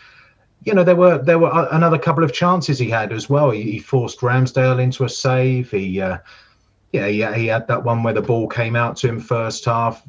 you 0.64 0.72
know 0.72 0.82
there 0.82 0.96
were 0.96 1.18
there 1.18 1.38
were 1.38 1.68
another 1.72 1.98
couple 1.98 2.24
of 2.24 2.32
chances 2.32 2.78
he 2.78 2.88
had 2.88 3.12
as 3.12 3.28
well. 3.28 3.50
He, 3.50 3.62
he 3.72 3.78
forced 3.80 4.20
Ramsdale 4.20 4.82
into 4.82 5.04
a 5.04 5.10
save. 5.10 5.70
He 5.70 6.00
uh, 6.00 6.18
yeah, 6.92 7.08
he, 7.08 7.40
he 7.42 7.46
had 7.48 7.68
that 7.68 7.84
one 7.84 8.02
where 8.02 8.14
the 8.14 8.22
ball 8.22 8.48
came 8.48 8.76
out 8.76 8.96
to 8.98 9.08
him 9.08 9.20
first 9.20 9.66
half 9.66 10.02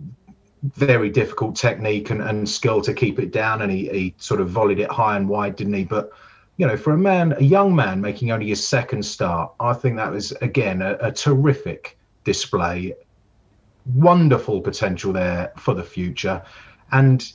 very 0.63 1.09
difficult 1.09 1.55
technique 1.55 2.09
and, 2.09 2.21
and 2.21 2.47
skill 2.47 2.81
to 2.81 2.93
keep 2.93 3.19
it 3.19 3.31
down, 3.31 3.61
and 3.61 3.71
he, 3.71 3.89
he 3.89 4.15
sort 4.17 4.41
of 4.41 4.49
volleyed 4.49 4.79
it 4.79 4.91
high 4.91 5.15
and 5.15 5.29
wide, 5.29 5.55
didn't 5.55 5.73
he? 5.73 5.83
But 5.83 6.11
you 6.57 6.65
know, 6.65 6.77
for 6.77 6.93
a 6.93 6.97
man, 6.97 7.35
a 7.37 7.43
young 7.43 7.75
man 7.75 8.01
making 8.01 8.31
only 8.31 8.47
his 8.47 8.67
second 8.67 9.03
start, 9.03 9.53
I 9.59 9.73
think 9.73 9.95
that 9.97 10.11
was 10.11 10.31
again 10.41 10.81
a, 10.81 10.97
a 10.99 11.11
terrific 11.11 11.97
display. 12.23 12.95
Wonderful 13.95 14.61
potential 14.61 15.13
there 15.13 15.53
for 15.57 15.73
the 15.73 15.83
future, 15.83 16.41
and 16.91 17.31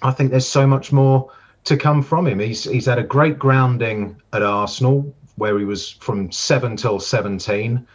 I 0.00 0.12
think 0.12 0.30
there's 0.30 0.48
so 0.48 0.66
much 0.66 0.92
more 0.92 1.30
to 1.64 1.76
come 1.76 2.02
from 2.02 2.26
him. 2.26 2.38
He's 2.38 2.64
he's 2.64 2.86
had 2.86 2.98
a 2.98 3.02
great 3.02 3.38
grounding 3.38 4.16
at 4.32 4.42
Arsenal, 4.42 5.14
where 5.36 5.58
he 5.58 5.64
was 5.64 5.90
from 5.90 6.32
seven 6.32 6.76
till 6.76 7.00
seventeen. 7.00 7.86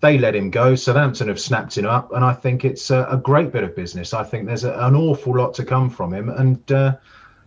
They 0.00 0.18
let 0.18 0.34
him 0.34 0.50
go. 0.50 0.74
Southampton 0.74 1.28
have 1.28 1.40
snapped 1.40 1.78
him 1.78 1.86
up, 1.86 2.12
and 2.12 2.24
I 2.24 2.34
think 2.34 2.64
it's 2.64 2.90
a, 2.90 3.06
a 3.10 3.16
great 3.16 3.52
bit 3.52 3.64
of 3.64 3.74
business. 3.74 4.12
I 4.12 4.22
think 4.22 4.46
there's 4.46 4.64
a, 4.64 4.74
an 4.74 4.94
awful 4.94 5.36
lot 5.36 5.54
to 5.54 5.64
come 5.64 5.88
from 5.88 6.12
him, 6.12 6.28
and 6.28 6.72
uh, 6.72 6.96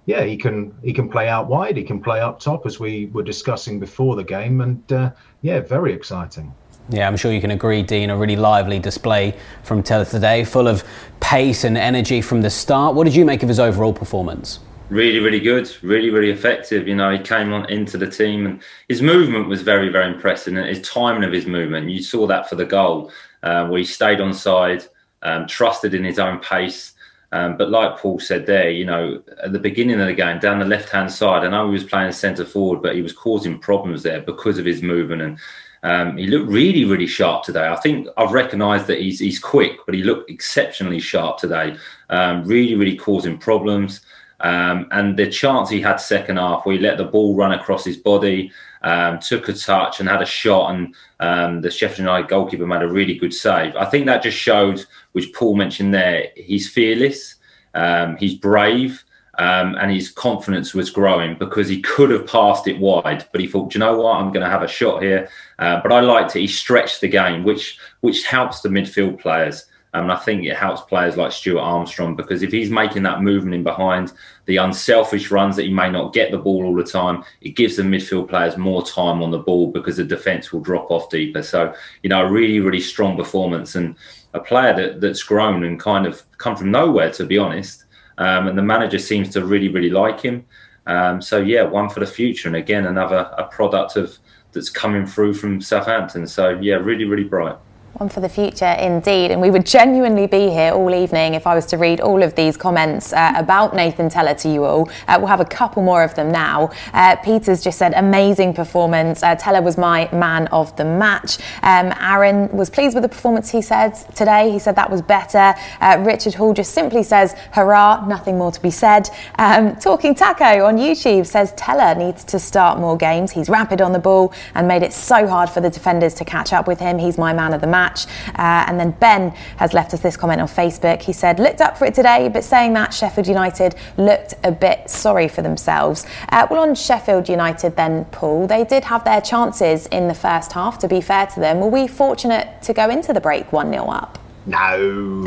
yeah, 0.06 0.24
he 0.24 0.38
can 0.38 0.74
he 0.82 0.94
can 0.94 1.10
play 1.10 1.27
out 1.27 1.48
wide, 1.48 1.77
he 1.77 1.84
can 1.84 2.01
play 2.01 2.20
up 2.20 2.39
top, 2.39 2.66
as 2.66 2.80
we 2.80 3.08
were 3.08 3.24
discussing 3.24 3.80
before 3.80 4.16
the 4.16 4.24
game, 4.24 4.62
and 4.62 4.92
uh, 4.92 5.12
yeah, 5.42 5.60
very 5.60 5.94
exciting. 5.94 6.54
Yeah, 6.89 7.08
I'm 7.08 7.18
sure 7.18 7.34
you 7.34 7.42
can 7.42 7.51
agree, 7.51 7.84
Dean. 7.84 8.10
A 8.10 8.18
really 8.18 8.38
lively 8.38 8.80
display 8.80 9.38
from 9.63 9.84
Tella 9.84 10.06
today, 10.06 10.46
full 10.46 10.68
of 10.68 10.84
pace 11.20 11.66
and 11.66 11.77
energy 11.77 12.22
from 12.22 12.42
the 12.42 12.50
start. 12.50 12.96
What 12.96 13.04
did 13.04 13.16
you 13.16 13.25
make 13.25 13.44
of 13.44 13.50
his 13.50 13.60
overall 13.60 13.94
performance? 13.94 14.60
Really, 14.89 15.20
really 15.20 15.39
good, 15.39 15.70
really, 15.82 16.10
really 16.10 16.32
effective. 16.32 16.88
You 16.88 16.96
know, 16.96 17.12
he 17.12 17.20
came 17.20 17.53
on 17.53 17.70
into 17.70 17.98
the 17.98 18.10
team 18.10 18.46
and 18.46 18.62
his 18.88 19.01
movement 19.01 19.50
was 19.50 19.62
very, 19.62 19.89
very 19.89 20.12
impressive. 20.13 20.56
And 20.56 20.65
his 20.67 20.88
timing 20.88 21.24
of 21.24 21.34
his 21.34 21.46
movement, 21.46 21.89
you 21.89 22.01
saw 22.01 22.27
that 22.27 22.50
for 22.50 22.56
the 22.56 22.65
goal, 22.65 23.12
uh, 23.44 23.67
where 23.67 23.79
he 23.79 23.86
stayed 23.86 24.22
on 24.22 24.34
side, 24.34 24.86
um, 25.24 25.48
trusted 25.48 25.94
in 25.94 26.03
his 26.03 26.20
own 26.20 26.39
pace. 26.39 26.94
Um, 27.34 27.58
but 27.58 27.70
like 27.70 27.98
Paul 27.98 28.20
said 28.20 28.46
there, 28.46 28.70
you 28.70 28.86
know, 28.86 29.22
at 29.44 29.51
the 29.51 29.60
beginning 29.60 30.00
of 30.00 30.08
the 30.08 30.13
game, 30.13 30.39
down 30.39 30.60
the 30.60 30.65
left 30.65 30.89
hand 30.89 31.12
side, 31.12 31.44
I 31.44 31.50
know 31.50 31.67
he 31.67 31.74
was 31.74 31.84
playing 31.84 32.13
centre 32.13 32.46
forward, 32.46 32.82
but 32.82 32.96
he 32.96 33.01
was 33.01 33.12
causing 33.12 33.60
problems 33.60 34.03
there 34.03 34.22
because 34.22 34.58
of 34.58 34.65
his 34.65 34.82
movement. 34.82 35.22
And 35.22 35.39
um, 35.84 36.17
he 36.17 36.27
looked 36.27 36.50
really, 36.50 36.86
really 36.86 37.08
sharp 37.08 37.44
today. 37.44 37.67
I 37.67 37.75
think 37.75 38.08
I've 38.15 38.32
recognised 38.32 38.88
that 38.88 39.00
he's 39.00 39.20
he's 39.20 39.39
quick, 39.39 39.79
but 39.86 39.94
he 39.94 40.03
looked 40.03 40.29
exceptionally 40.29 41.00
sharp 41.00 41.38
today. 41.38 41.75
Um, 42.10 42.46
really, 42.46 42.75
really 42.75 42.96
causing 42.96 43.38
problems. 43.38 44.01
Um, 44.39 44.88
and 44.91 45.17
the 45.17 45.29
chance 45.29 45.70
he 45.70 45.82
had 45.82 45.98
second 45.98 46.38
half, 46.38 46.65
where 46.65 46.75
he 46.75 46.82
let 46.82 46.98
the 46.98 47.06
ball 47.06 47.36
run 47.36 47.53
across 47.53 47.84
his 47.84 47.98
body, 47.98 48.51
um, 48.84 49.20
took 49.20 49.50
a 49.50 49.53
touch 49.53 50.00
and 50.00 50.08
had 50.08 50.22
a 50.22 50.25
shot, 50.25 50.74
and 50.74 50.96
um, 51.20 51.62
the 51.62 51.72
Sheffield 51.72 52.00
United 52.00 52.29
goalkeeper 52.29 52.67
made 52.67 52.84
a 52.84 52.88
really 52.88 53.15
good 53.15 53.34
save. 53.34 53.75
I 53.75 53.86
think 53.86 54.06
that 54.06 54.24
just 54.24 54.38
showed, 54.38 54.86
which 55.13 55.34
Paul 55.34 55.56
mentioned 55.56 55.94
there, 55.94 56.27
he's 56.36 56.70
fearless, 56.70 57.36
um, 57.74 58.17
he's 58.17 58.36
brave. 58.36 59.03
Um, 59.39 59.75
and 59.75 59.91
his 59.91 60.10
confidence 60.10 60.74
was 60.74 60.89
growing 60.89 61.38
because 61.38 61.67
he 61.67 61.79
could 61.79 62.10
have 62.10 62.25
passed 62.25 62.67
it 62.67 62.79
wide, 62.79 63.27
but 63.32 63.39
he 63.39 63.46
thought, 63.46 63.75
you 63.75 63.79
know 63.79 63.96
what, 63.96 64.15
I'm 64.15 64.34
going 64.34 64.44
to 64.44 64.50
have 64.50 64.63
a 64.63 64.67
shot 64.67 65.03
here. 65.03 65.29
Uh, 65.60 65.79
but 65.84 65.91
I 65.91 66.00
liked 66.00 66.36
it. 66.36 66.39
He 66.39 66.48
stretched 66.48 67.01
the 67.01 67.08
game, 67.08 67.44
which 67.44 67.77
which 68.01 68.25
helps 68.25 68.62
the 68.62 68.70
midfield 68.70 69.20
players. 69.20 69.65
And 70.01 70.12
I 70.12 70.18
think 70.18 70.44
it 70.44 70.56
helps 70.56 70.82
players 70.82 71.18
like 71.18 71.32
Stuart 71.32 71.62
Armstrong 71.62 72.16
because 72.16 72.44
if 72.44 72.51
he's 72.51 72.70
making 72.70 73.04
that 73.04 73.22
movement 73.22 73.56
in 73.56 73.63
behind, 73.63 74.13
the 74.46 74.58
unselfish 74.58 75.32
runs 75.32 75.56
that 75.56 75.66
he 75.66 75.74
may 75.74 75.89
not 75.89 76.13
get 76.13 76.32
the 76.32 76.38
ball 76.38 76.66
all 76.66 76.75
the 76.75 76.84
time, 76.84 77.24
it 77.42 77.51
gives 77.51 77.75
the 77.75 77.84
midfield 77.84 78.30
players 78.30 78.58
more 78.58 78.86
time 78.86 79.22
on 79.22 79.32
the 79.32 79.39
ball 79.39 79.72
because 79.72 79.98
the 79.98 80.04
defence 80.04 80.51
will 80.51 80.60
drop 80.60 80.89
off 80.92 81.10
deeper. 81.10 81.44
So, 81.44 81.74
you 82.04 82.10
know, 82.10 82.25
a 82.25 82.32
really, 82.32 82.60
really 82.60 82.80
strong 82.80 83.18
performance 83.18 83.75
and 83.75 83.96
a 84.34 84.39
player 84.39 84.75
that, 84.75 85.01
that's 85.01 85.24
grown 85.24 85.63
and 85.63 85.80
kind 85.80 86.06
of 86.06 86.24
come 86.38 86.56
from 86.56 86.72
nowhere, 86.72 87.12
to 87.13 87.25
be 87.25 87.38
honest. 87.38 87.86
Um, 88.18 88.48
and 88.48 88.58
the 88.58 88.63
manager 88.63 89.00
seems 89.00 89.30
to 89.30 89.46
really, 89.46 89.70
really 89.70 89.89
like 89.89 90.20
him. 90.22 90.46
Um, 90.86 91.22
so, 91.22 91.39
yeah, 91.39 91.63
one 91.63 91.89
for 91.89 92.00
the 92.00 92.08
future. 92.08 92.48
And 92.48 92.56
again, 92.56 92.86
another 92.86 93.30
a 93.38 93.46
product 93.46 93.96
of 93.96 94.18
that's 94.54 94.70
coming 94.70 95.06
through 95.06 95.34
from 95.34 95.62
Southampton. 95.62 96.25
So, 96.27 96.58
yeah, 96.62 96.75
really, 96.75 97.06
really 97.06 97.25
bright. 97.25 97.58
One 97.98 98.10
for 98.10 98.20
the 98.20 98.30
future, 98.30 98.75
indeed. 98.80 99.32
And 99.32 99.42
we 99.42 99.50
would 99.50 99.66
genuinely 99.66 100.27
be 100.27 100.51
here 100.51 100.72
all 100.72 100.94
evening 100.94 101.34
if 101.34 101.48
I 101.48 101.56
was 101.56 101.66
to 101.68 101.77
read 101.77 102.00
all 102.00 102.22
of 102.22 102.36
these 102.36 102.56
comments 102.56 103.12
uh, 103.12 103.34
about 103.36 103.74
Nathan 103.74 104.08
Tella 104.08 104.36
to 104.36 104.50
you 104.50 104.66
all. 104.66 104.88
Uh, 105.08 105.16
we'll 105.18 105.30
have 105.30 105.39
a 105.39 105.46
couple 105.46 105.82
more 105.82 106.04
of 106.04 106.13
them 106.13 106.32
now. 106.32 106.70
Uh, 106.94 107.16
Peter's 107.16 107.60
just 107.60 107.80
said, 107.80 107.94
amazing 107.96 108.54
performance. 108.54 109.24
Uh, 109.24 109.34
Tella 109.34 109.63
was 109.63 109.80
my 109.80 110.08
man 110.13 110.46
of 110.50 110.75
the 110.75 110.86
match. 110.86 111.39
Um, 111.63 111.92
Aaron 112.00 112.50
was 112.50 112.70
pleased 112.70 112.94
with 112.94 113.01
the 113.01 113.10
performance, 113.10 113.50
he 113.50 113.63
said 113.63 113.96
today. 114.13 114.51
He 114.51 114.60
said 114.60 114.75
that 114.75 114.92
was 114.92 115.01
better. 115.01 115.56
Uh, 115.82 115.98
Richard 116.06 116.36
Hall 116.36 116.54
just 116.54 116.75
simply 116.75 117.01
says, 117.01 117.34
hurrah, 117.54 118.06
nothing 118.06 118.38
more 118.38 118.51
to 118.51 118.62
be 118.62 118.70
said. 118.70 119.10
Um, 119.39 119.75
Talking 119.75 120.13
Taco 120.13 120.66
on 120.66 120.77
YouTube 120.77 121.25
says, 121.25 121.51
Tella 121.54 121.96
needs 121.96 122.24
to 122.25 122.38
start 122.38 122.80
more 122.80 122.96
games. 122.96 123.32
He's 123.32 123.50
rapid 123.50 123.82
on 123.82 123.92
the 123.92 123.98
ball 123.98 124.34
and 124.54 124.68
made 124.68 124.84
it 124.84 124.94
so 124.94 125.25
hard 125.25 125.50
for 125.50 125.62
the 125.62 125.70
defenders 125.72 126.13
to 126.13 126.25
catch 126.25 126.54
up 126.54 126.68
with 126.68 126.80
him. 126.80 127.00
He's 127.00 127.18
my 127.18 127.34
man 127.34 127.56
of 127.56 127.62
the 127.62 127.66
match 127.66 127.87
match. 127.88 128.06
Uh, 128.36 128.65
and 128.67 128.79
then 128.79 128.91
Ben 128.91 129.29
has 129.58 129.74
left 129.74 129.94
us 129.94 130.01
this 130.01 130.17
comment 130.17 130.41
on 130.41 130.48
Facebook. 130.48 131.01
He 131.01 131.13
said, 131.13 131.39
looked 131.39 131.62
up 131.62 131.77
for 131.77 131.86
it 131.86 131.94
today, 131.94 132.29
but 132.29 132.44
saying 132.44 132.74
that 132.74 132.94
Sheffield 132.94 133.27
United 133.27 133.75
looked 133.98 134.36
a 134.44 134.51
bit 134.51 134.89
sorry 134.89 135.27
for 135.27 135.41
themselves. 135.41 136.06
Uh, 136.29 136.48
well, 136.50 136.62
on 136.62 136.75
Sheffield 136.75 137.29
United, 137.29 137.75
then, 137.75 138.06
Paul, 138.06 138.48
they 138.48 138.63
did 138.63 138.84
have 138.86 139.03
their 139.03 139.22
chances 139.22 139.88
in 139.88 140.08
the 140.08 140.13
first 140.13 140.51
half, 140.51 140.77
to 140.79 140.88
be 140.88 141.01
fair 141.01 141.27
to 141.27 141.39
them. 141.39 141.60
Were 141.60 141.70
we 141.70 141.88
fortunate 141.88 142.62
to 142.63 142.74
go 142.74 142.89
into 142.89 143.13
the 143.13 143.22
break 143.22 143.51
1 143.53 143.72
0 143.72 143.86
up? 143.86 144.20
No, 144.46 145.25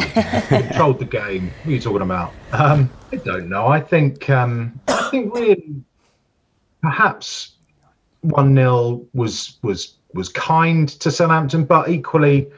controlled 0.48 0.98
the 0.98 1.04
game. 1.04 1.52
What 1.62 1.68
are 1.68 1.72
you 1.72 1.80
talking 1.80 2.02
about? 2.02 2.32
Um, 2.52 2.90
I 3.12 3.16
don't 3.16 3.50
know. 3.50 3.66
I 3.66 3.78
think 3.78 4.30
um, 4.30 4.80
I 4.88 5.10
think 5.10 5.34
really 5.34 5.74
perhaps 6.80 7.56
one 8.22 8.56
0 8.56 9.04
was 9.12 9.58
was 9.62 9.99
was 10.14 10.28
kind 10.28 10.88
to 10.88 11.10
Southampton, 11.10 11.64
but 11.64 11.88
equally, 11.88 12.48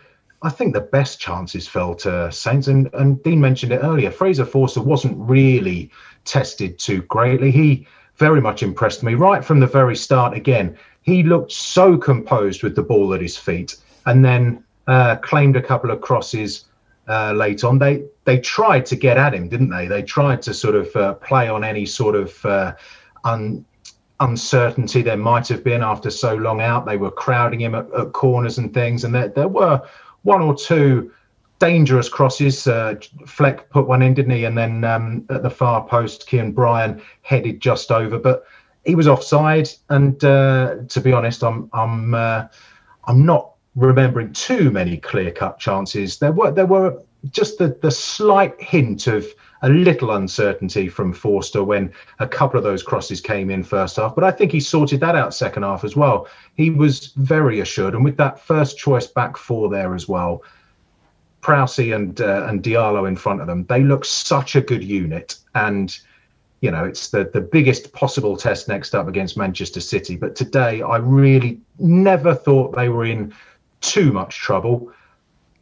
I 0.43 0.51
think 0.51 0.75
the 0.75 0.81
best 0.81 1.21
chances 1.21 1.69
fell 1.69 1.95
to 1.97 2.31
Saints. 2.33 2.69
And, 2.69 2.91
and 2.95 3.23
Dean 3.23 3.41
mentioned 3.41 3.73
it 3.73 3.81
earlier. 3.83 4.11
Fraser 4.11 4.45
Forster 4.45 4.83
wasn't 4.83 5.17
really 5.19 5.91
tested 6.25 6.79
too 6.79 7.03
greatly. 7.03 7.51
He 7.51 7.87
very 8.17 8.41
much 8.41 8.63
impressed 8.63 9.03
me 9.03 9.15
right 9.15 9.45
from 9.45 9.61
the 9.61 9.67
very 9.67 9.97
start. 9.97 10.35
Again, 10.37 10.77
he 11.03 11.23
looked 11.23 11.53
so 11.53 11.97
composed 11.97 12.63
with 12.63 12.77
the 12.77 12.83
ball 12.83 13.15
at 13.15 13.21
his 13.21 13.37
feet, 13.37 13.77
and 14.07 14.25
then 14.25 14.65
uh, 14.87 15.17
claimed 15.17 15.57
a 15.57 15.63
couple 15.63 15.91
of 15.91 16.01
crosses 16.01 16.65
uh, 17.09 17.33
late 17.33 17.65
on. 17.65 17.79
They 17.79 18.05
they 18.25 18.39
tried 18.39 18.87
to 18.87 18.97
get 18.97 19.17
at 19.17 19.35
him, 19.35 19.49
didn't 19.49 19.71
they? 19.71 19.87
They 19.89 20.03
tried 20.03 20.43
to 20.43 20.55
sort 20.55 20.75
of 20.75 20.95
uh, 20.95 21.15
play 21.15 21.49
on 21.49 21.65
any 21.65 21.87
sort 21.87 22.15
of 22.15 22.45
uh, 22.45 22.75
un, 23.25 23.65
uncertainty 24.21 25.03
there 25.03 25.17
might 25.17 25.49
have 25.49 25.65
been 25.65 25.83
after 25.83 26.11
so 26.11 26.35
long 26.35 26.61
out. 26.61 26.87
They 26.87 26.97
were 26.97 27.11
crowding 27.11 27.61
him 27.61 27.75
at, 27.75 27.93
at 27.93 28.13
corners 28.13 28.59
and 28.59 28.73
things, 28.73 29.05
and 29.05 29.15
there, 29.15 29.29
there 29.29 29.49
were 29.49 29.83
one 30.23 30.43
or 30.43 30.55
two 30.55 31.11
dangerous 31.59 32.09
crosses. 32.09 32.67
Uh, 32.67 32.97
Fleck 33.27 33.71
put 33.71 33.87
one 33.87 34.03
in, 34.03 34.15
didn't 34.15 34.35
he? 34.35 34.45
And 34.45 34.59
then 34.59 34.85
um, 34.85 35.25
at 35.31 35.43
the 35.43 35.51
far 35.51 35.87
post, 35.87 36.27
Kean 36.27 36.53
Bryan 36.53 37.01
headed 37.23 37.61
just 37.61 37.93
over, 37.93 38.19
but 38.19 38.45
he 38.85 38.95
was 38.95 39.07
offside. 39.07 39.69
And 39.89 40.23
uh, 40.25 40.77
to 40.89 41.01
be 41.01 41.13
honest, 41.13 41.45
I'm 41.45 41.71
I'm 41.73 42.15
uh, 42.15 42.47
I'm 43.05 43.25
not 43.25 43.53
remembering 43.75 44.33
too 44.33 44.71
many 44.71 44.99
clear-cut 44.99 45.59
chances. 45.59 46.19
There 46.19 46.33
were 46.33 46.51
there 46.51 46.67
were 46.67 47.01
just 47.31 47.59
the 47.59 47.79
the 47.81 47.91
slight 47.91 48.61
hint 48.61 49.07
of 49.07 49.27
a 49.63 49.69
little 49.69 50.11
uncertainty 50.11 50.89
from 50.89 51.13
Forster 51.13 51.63
when 51.63 51.93
a 52.19 52.27
couple 52.27 52.59
of 52.59 52.65
those 52.65 52.83
crosses 52.83 53.21
came 53.21 53.49
in 53.49 53.63
first 53.63 53.97
half, 53.97 54.15
but 54.15 54.25
I 54.25 54.33
think 54.33 54.51
he 54.51 54.61
sorted 54.61 55.01
that 55.01 55.15
out 55.15 55.35
second 55.35 55.63
half 55.63 55.85
as 55.85 55.97
well. 55.97 56.27
He 56.57 56.71
was 56.71 57.13
very 57.17 57.61
assured, 57.61 57.95
and 57.95 58.05
with 58.05 58.17
that 58.17 58.41
first 58.41 58.77
choice 58.77 59.07
back 59.07 59.37
four 59.37 59.69
there 59.71 59.95
as 59.95 60.09
well, 60.09 60.43
Prowse 61.41 61.79
and 61.79 62.21
uh, 62.21 62.47
and 62.49 62.63
Diallo 62.63 63.07
in 63.09 63.17
front 63.17 63.41
of 63.41 63.47
them, 63.47 63.65
they 63.67 63.83
look 63.83 64.05
such 64.05 64.55
a 64.55 64.61
good 64.61 64.85
unit, 64.85 65.37
and 65.55 65.97
you 66.61 66.71
know 66.71 66.85
it's 66.85 67.11
the 67.11 67.25
the 67.33 67.41
biggest 67.41 67.93
possible 67.93 68.37
test 68.37 68.69
next 68.69 68.95
up 68.95 69.09
against 69.09 69.37
Manchester 69.37 69.81
City. 69.81 70.17
But 70.17 70.37
today, 70.37 70.83
I 70.83 70.97
really 70.99 71.61
never 71.79 72.35
thought 72.35 72.77
they 72.77 72.89
were 72.89 73.05
in 73.05 73.35
too 73.81 74.13
much 74.13 74.37
trouble. 74.37 74.93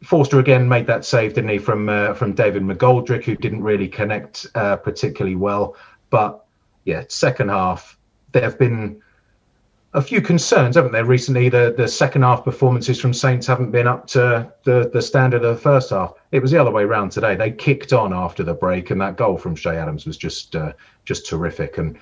Forster 0.03 0.39
again 0.39 0.67
made 0.67 0.87
that 0.87 1.05
save, 1.05 1.35
didn't 1.35 1.51
he, 1.51 1.57
from 1.59 1.87
uh, 1.87 2.13
from 2.13 2.33
David 2.33 2.63
McGoldrick, 2.63 3.23
who 3.23 3.35
didn't 3.35 3.61
really 3.61 3.87
connect 3.87 4.47
uh, 4.55 4.75
particularly 4.77 5.35
well. 5.35 5.75
But 6.09 6.43
yeah, 6.85 7.03
second 7.07 7.49
half, 7.49 7.97
there 8.31 8.41
have 8.41 8.57
been 8.57 9.01
a 9.93 10.01
few 10.01 10.21
concerns, 10.21 10.75
haven't 10.75 10.93
there? 10.93 11.05
Recently, 11.05 11.49
the 11.49 11.73
the 11.77 11.87
second 11.87 12.23
half 12.23 12.43
performances 12.43 12.99
from 12.99 13.13
Saints 13.13 13.45
haven't 13.45 13.71
been 13.71 13.87
up 13.87 14.07
to 14.07 14.51
the 14.63 14.89
the 14.91 15.01
standard 15.01 15.43
of 15.43 15.55
the 15.55 15.61
first 15.61 15.91
half. 15.91 16.13
It 16.31 16.41
was 16.41 16.51
the 16.51 16.57
other 16.57 16.71
way 16.71 16.83
around 16.83 17.11
today. 17.11 17.35
They 17.35 17.51
kicked 17.51 17.93
on 17.93 18.13
after 18.13 18.43
the 18.43 18.53
break, 18.53 18.89
and 18.89 19.01
that 19.01 19.17
goal 19.17 19.37
from 19.37 19.55
Che 19.55 19.69
Adams 19.69 20.05
was 20.05 20.17
just 20.17 20.55
uh, 20.55 20.73
just 21.05 21.27
terrific. 21.27 21.77
And 21.77 21.99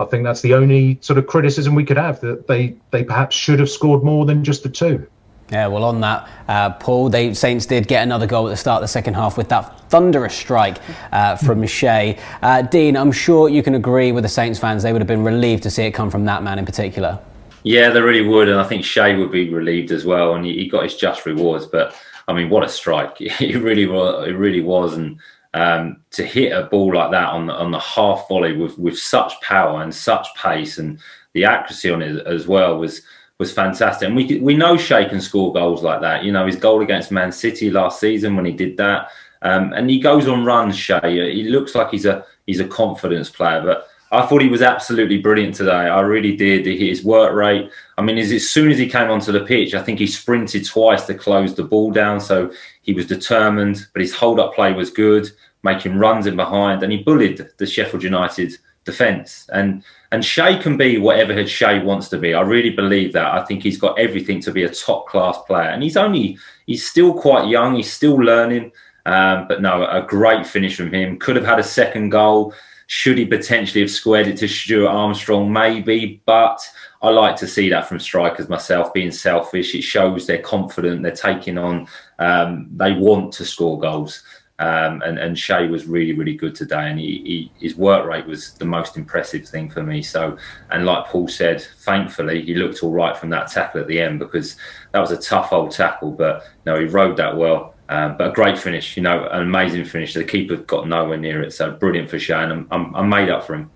I 0.00 0.04
think 0.04 0.24
that's 0.24 0.42
the 0.42 0.54
only 0.54 0.98
sort 1.00 1.18
of 1.18 1.26
criticism 1.26 1.74
we 1.74 1.84
could 1.84 1.96
have 1.96 2.20
that 2.20 2.46
they 2.46 2.76
they 2.90 3.04
perhaps 3.04 3.36
should 3.36 3.60
have 3.60 3.70
scored 3.70 4.02
more 4.02 4.26
than 4.26 4.44
just 4.44 4.64
the 4.64 4.68
two. 4.68 5.08
Yeah, 5.50 5.66
well, 5.68 5.84
on 5.84 6.00
that, 6.02 6.28
uh, 6.46 6.70
Paul, 6.74 7.08
the 7.08 7.32
Saints 7.32 7.64
did 7.64 7.88
get 7.88 8.02
another 8.02 8.26
goal 8.26 8.48
at 8.48 8.50
the 8.50 8.56
start 8.56 8.82
of 8.82 8.82
the 8.82 8.88
second 8.88 9.14
half 9.14 9.38
with 9.38 9.48
that 9.48 9.80
thunderous 9.88 10.34
strike 10.34 10.78
uh, 11.10 11.36
from 11.36 11.66
Che. 11.66 12.18
Uh, 12.42 12.62
Dean, 12.62 12.96
I'm 12.96 13.12
sure 13.12 13.48
you 13.48 13.62
can 13.62 13.74
agree 13.74 14.12
with 14.12 14.24
the 14.24 14.28
Saints 14.28 14.58
fans; 14.58 14.82
they 14.82 14.92
would 14.92 15.00
have 15.00 15.08
been 15.08 15.24
relieved 15.24 15.62
to 15.62 15.70
see 15.70 15.84
it 15.84 15.92
come 15.92 16.10
from 16.10 16.26
that 16.26 16.42
man 16.42 16.58
in 16.58 16.66
particular. 16.66 17.18
Yeah, 17.62 17.88
they 17.90 18.00
really 18.02 18.26
would, 18.26 18.48
and 18.48 18.60
I 18.60 18.64
think 18.64 18.84
Che 18.84 19.16
would 19.16 19.32
be 19.32 19.48
relieved 19.48 19.90
as 19.90 20.04
well, 20.04 20.34
and 20.34 20.44
he, 20.44 20.68
got 20.68 20.84
his 20.84 20.96
just 20.96 21.24
rewards. 21.24 21.66
But 21.66 21.94
I 22.26 22.34
mean, 22.34 22.50
what 22.50 22.62
a 22.62 22.68
strike! 22.68 23.16
It 23.20 23.62
really 23.62 23.86
was. 23.86 24.28
It 24.28 24.32
really 24.32 24.60
was, 24.60 24.98
and 24.98 25.18
um, 25.54 26.02
to 26.10 26.24
hit 26.24 26.52
a 26.52 26.64
ball 26.64 26.94
like 26.94 27.10
that 27.12 27.28
on 27.28 27.46
the, 27.46 27.54
on 27.54 27.70
the 27.70 27.80
half 27.80 28.28
volley 28.28 28.54
with 28.54 28.78
with 28.78 28.98
such 28.98 29.40
power 29.40 29.82
and 29.82 29.94
such 29.94 30.28
pace, 30.34 30.76
and 30.76 30.98
the 31.38 31.44
accuracy 31.44 31.90
on 31.90 32.02
it 32.02 32.26
as 32.26 32.48
well 32.48 32.78
was 32.78 33.02
was 33.38 33.52
fantastic. 33.52 34.08
And 34.08 34.16
we 34.16 34.40
we 34.40 34.56
know 34.56 34.76
Che 34.76 35.08
can 35.08 35.20
score 35.20 35.52
goals 35.52 35.82
like 35.82 36.00
that. 36.00 36.24
You 36.24 36.32
know, 36.32 36.46
his 36.46 36.56
goal 36.56 36.82
against 36.82 37.12
Man 37.12 37.30
City 37.30 37.70
last 37.70 38.00
season 38.00 38.34
when 38.34 38.44
he 38.44 38.52
did 38.52 38.76
that, 38.78 39.10
um, 39.42 39.72
and 39.72 39.88
he 39.88 40.00
goes 40.00 40.26
on 40.26 40.44
runs. 40.44 40.76
Che, 40.76 40.98
he 41.04 41.44
looks 41.44 41.76
like 41.76 41.90
he's 41.90 42.06
a 42.06 42.24
he's 42.46 42.60
a 42.60 42.68
confidence 42.68 43.30
player, 43.30 43.62
but. 43.62 43.88
I 44.10 44.24
thought 44.24 44.40
he 44.40 44.48
was 44.48 44.62
absolutely 44.62 45.18
brilliant 45.18 45.54
today. 45.54 45.70
I 45.70 46.00
really 46.00 46.34
did. 46.34 46.64
His 46.64 47.04
work 47.04 47.34
rate. 47.34 47.70
I 47.98 48.00
mean, 48.00 48.16
as, 48.16 48.32
as 48.32 48.48
soon 48.48 48.70
as 48.70 48.78
he 48.78 48.88
came 48.88 49.10
onto 49.10 49.32
the 49.32 49.44
pitch, 49.44 49.74
I 49.74 49.82
think 49.82 49.98
he 49.98 50.06
sprinted 50.06 50.64
twice 50.64 51.04
to 51.08 51.14
close 51.14 51.54
the 51.54 51.64
ball 51.64 51.90
down. 51.90 52.18
So 52.18 52.50
he 52.80 52.94
was 52.94 53.06
determined, 53.06 53.86
but 53.92 54.00
his 54.00 54.14
hold 54.14 54.40
up 54.40 54.54
play 54.54 54.72
was 54.72 54.88
good, 54.88 55.30
making 55.62 55.98
runs 55.98 56.26
in 56.26 56.36
behind, 56.36 56.82
and 56.82 56.90
he 56.90 57.02
bullied 57.02 57.50
the 57.58 57.66
Sheffield 57.66 58.02
United 58.02 58.56
defence. 58.84 59.48
And 59.52 59.82
and 60.10 60.22
Che 60.22 60.58
can 60.58 60.76
be 60.76 60.98
whatever 60.98 61.34
his 61.34 61.52
Che 61.52 61.80
wants 61.80 62.08
to 62.08 62.18
be. 62.18 62.34
I 62.34 62.40
really 62.40 62.70
believe 62.70 63.12
that. 63.12 63.34
I 63.34 63.44
think 63.44 63.62
he's 63.62 63.78
got 63.78 63.98
everything 63.98 64.40
to 64.42 64.52
be 64.52 64.64
a 64.64 64.72
top 64.72 65.06
class 65.06 65.38
player, 65.46 65.68
and 65.70 65.82
he's 65.82 65.96
only 65.96 66.38
he's 66.66 66.86
still 66.86 67.12
quite 67.14 67.48
young. 67.48 67.76
He's 67.76 67.92
still 67.92 68.16
learning. 68.16 68.72
Um, 69.06 69.48
but 69.48 69.62
no, 69.62 69.86
a 69.86 70.02
great 70.02 70.46
finish 70.46 70.76
from 70.76 70.92
him. 70.92 71.18
Could 71.18 71.36
have 71.36 71.46
had 71.46 71.58
a 71.58 71.64
second 71.64 72.10
goal. 72.10 72.52
Should 72.88 73.18
he 73.18 73.26
potentially 73.26 73.82
have 73.82 73.90
squared 73.90 74.28
it 74.28 74.38
to 74.38 74.48
Stuart 74.48 74.88
Armstrong? 74.88 75.52
Maybe, 75.52 76.22
but 76.24 76.58
I 77.02 77.10
like 77.10 77.36
to 77.36 77.46
see 77.46 77.68
that 77.68 77.86
from 77.86 78.00
strikers 78.00 78.48
myself, 78.48 78.94
being 78.94 79.10
selfish. 79.10 79.74
It 79.74 79.82
shows 79.82 80.26
they're 80.26 80.38
confident, 80.38 81.02
they're 81.02 81.12
taking 81.12 81.58
on, 81.58 81.86
um, 82.18 82.66
they 82.74 82.92
want 82.92 83.32
to 83.34 83.44
score 83.44 83.78
goals. 83.78 84.22
Um, 84.60 85.02
and, 85.02 85.18
and 85.18 85.36
Che 85.36 85.68
was 85.68 85.86
really, 85.86 86.14
really 86.14 86.34
good 86.34 86.54
today, 86.54 86.90
and 86.90 86.98
he, 86.98 87.50
he, 87.56 87.66
his 87.66 87.76
work 87.76 88.04
rate 88.06 88.26
was 88.26 88.54
the 88.54 88.64
most 88.64 88.96
impressive 88.96 89.46
thing 89.46 89.70
for 89.70 89.84
me. 89.84 90.02
So, 90.02 90.36
and 90.70 90.84
like 90.84 91.06
Paul 91.06 91.28
said, 91.28 91.62
thankfully 91.62 92.42
he 92.42 92.54
looked 92.54 92.82
all 92.82 92.90
right 92.90 93.16
from 93.16 93.30
that 93.30 93.48
tackle 93.48 93.80
at 93.80 93.86
the 93.86 94.00
end 94.00 94.18
because 94.18 94.56
that 94.92 94.98
was 94.98 95.12
a 95.12 95.16
tough 95.16 95.52
old 95.52 95.70
tackle, 95.70 96.10
but 96.10 96.42
you 96.42 96.72
no, 96.72 96.80
he 96.80 96.86
rode 96.86 97.16
that 97.18 97.36
well. 97.36 97.74
Um, 97.88 98.16
but 98.18 98.30
a 98.30 98.32
great 98.32 98.58
finish, 98.58 98.96
you 98.96 99.02
know, 99.02 99.28
an 99.28 99.42
amazing 99.42 99.84
finish. 99.84 100.12
The 100.12 100.24
keeper 100.24 100.56
got 100.56 100.88
nowhere 100.88 101.16
near 101.16 101.42
it, 101.42 101.52
so 101.52 101.70
brilliant 101.70 102.10
for 102.10 102.18
Che, 102.18 102.34
and 102.34 102.52
I'm, 102.52 102.68
I'm, 102.70 102.96
I'm 102.96 103.08
made 103.08 103.30
up 103.30 103.44
for 103.44 103.54
him. 103.54 103.70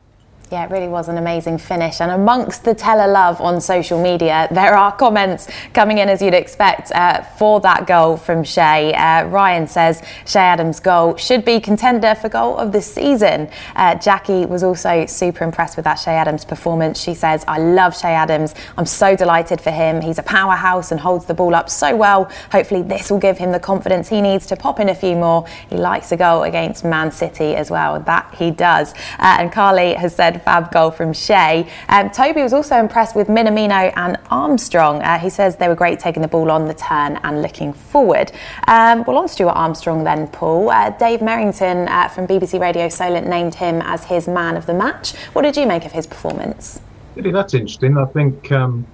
Yeah, 0.53 0.67
it 0.67 0.71
really 0.71 0.89
was 0.89 1.09
an 1.09 1.17
amazing 1.17 1.57
finish. 1.57 2.03
And 2.03 2.11
amongst 2.11 2.65
the 2.65 2.75
Tella 2.75 3.11
love 3.11 3.41
on 3.41 3.59
social 3.59 4.03
media, 4.03 4.49
there 4.51 4.77
are 4.77 4.93
comments 4.95 5.49
coming 5.73 5.97
in 5.97 6.11
as 6.11 6.21
you'd 6.21 6.35
expect 6.35 6.93
uh, 6.93 7.23
for 7.23 7.59
that 7.63 7.87
goal 7.87 8.19
from 8.19 8.45
Che. 8.45 8.93
Uh, 8.93 9.25
Ryan 9.29 9.67
says 9.67 10.03
Che 10.27 10.39
Adams' 10.41 10.79
goal 10.79 11.17
should 11.17 11.47
be 11.47 11.59
contender 11.59 12.15
for 12.15 12.29
goal 12.29 12.59
of 12.59 12.71
the 12.71 12.83
season. 12.83 13.49
Uh, 13.77 13.95
Jackie 13.95 14.45
was 14.45 14.63
also 14.63 15.07
super 15.07 15.43
impressed 15.43 15.77
with 15.77 15.85
that 15.85 15.95
Che 15.95 16.11
Adams 16.11 16.45
performance. 16.45 17.01
She 17.01 17.15
says, 17.15 17.47
I 17.49 17.57
love 17.57 17.99
Che 17.99 18.09
Adams. 18.09 18.55
I'm 18.77 18.85
so 18.85 19.17
delighted 19.17 19.59
for 19.59 19.71
him. 19.71 20.03
He's 20.03 20.19
a 20.19 20.23
powerhouse 20.23 20.93
and 20.93 21.01
holds 21.01 21.25
the 21.25 21.33
ball 21.33 21.55
up 21.55 21.71
so 21.71 21.97
well. 21.97 22.31
Hopefully, 22.51 22.83
this 22.83 23.11
will 23.11 23.19
give 23.19 23.39
him 23.39 23.53
the 23.53 23.59
confidence 23.59 24.11
he 24.11 24.21
needs 24.21 24.45
to 24.49 24.57
pop 24.57 24.81
in 24.81 24.91
a 24.91 24.95
few 24.95 25.17
more. 25.17 25.47
He 25.71 25.79
likes 25.79 26.13
a 26.13 26.17
goal 26.19 26.43
against 26.43 26.85
Man 26.85 27.11
City 27.11 27.57
as 27.57 27.71
well. 27.71 28.01
That 28.01 28.35
he 28.35 28.51
does. 28.51 28.93
Uh, 29.19 29.39
and 29.39 29.51
Carly 29.51 29.95
has 29.95 30.15
said, 30.15 30.42
fab 30.43 30.71
goal 30.73 30.91
from 30.91 31.13
Che. 31.13 31.69
Um, 31.89 32.11
Toby 32.11 32.43
was 32.43 32.53
also 32.53 32.77
impressed 32.79 33.17
with 33.17 33.29
Minamino 33.29 33.93
and 33.97 34.19
Armstrong. 34.31 35.03
Uh, 35.03 35.19
he 35.19 35.31
says 35.31 35.57
they 35.57 35.69
were 35.69 35.75
great 35.75 35.99
taking 35.99 36.23
the 36.23 36.29
ball 36.29 36.51
on 36.51 36.67
the 36.67 36.75
turn 36.75 37.19
and 37.25 37.43
looking 37.43 37.73
forward. 37.73 38.33
Um, 38.69 39.05
well, 39.07 39.19
on 39.19 39.29
Stuart 39.29 39.53
Armstrong 39.53 40.05
then, 40.05 40.29
Paul. 40.29 40.71
Uh, 40.71 40.91
Dave 40.91 41.21
Merrington 41.21 41.89
uh, 41.89 42.09
from 42.09 42.27
BBC 42.27 42.61
Radio 42.61 42.89
Solent 42.89 43.27
named 43.27 43.55
him 43.55 43.81
as 43.83 44.05
his 44.05 44.29
man 44.29 44.57
of 44.57 44.67
the 44.67 44.75
match. 44.75 45.17
What 45.33 45.43
did 45.43 45.57
you 45.57 45.67
make 45.67 45.85
of 45.85 45.93
his 45.93 46.07
performance? 46.07 46.81
Really, 47.15 47.31
that's 47.31 47.55
interesting. 47.55 47.99
I 47.99 48.07
think 48.07 48.51
um, 48.53 48.87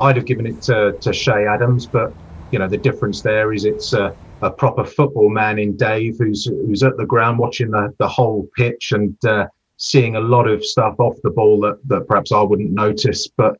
I'd 0.00 0.16
have 0.16 0.26
given 0.26 0.46
it 0.46 0.62
to, 0.62 0.92
to 1.00 1.34
Adams, 1.48 1.86
but 1.86 2.12
you 2.50 2.58
know 2.58 2.68
the 2.68 2.78
difference 2.78 3.22
there 3.22 3.52
is 3.52 3.64
it's 3.64 3.92
a, 3.92 4.14
a, 4.42 4.50
proper 4.50 4.84
football 4.84 5.30
man 5.30 5.58
in 5.58 5.76
Dave 5.76 6.16
who's 6.18 6.46
who's 6.46 6.82
at 6.82 6.96
the 6.96 7.06
ground 7.06 7.38
watching 7.38 7.70
the, 7.70 7.94
the 7.98 8.08
whole 8.08 8.48
pitch 8.56 8.92
and 8.92 9.16
uh, 9.24 9.46
seeing 9.80 10.16
a 10.16 10.20
lot 10.20 10.46
of 10.46 10.64
stuff 10.64 10.94
off 11.00 11.16
the 11.22 11.30
ball 11.30 11.58
that, 11.58 11.78
that 11.86 12.06
perhaps 12.06 12.32
I 12.32 12.42
wouldn't 12.42 12.70
notice. 12.70 13.26
But 13.26 13.58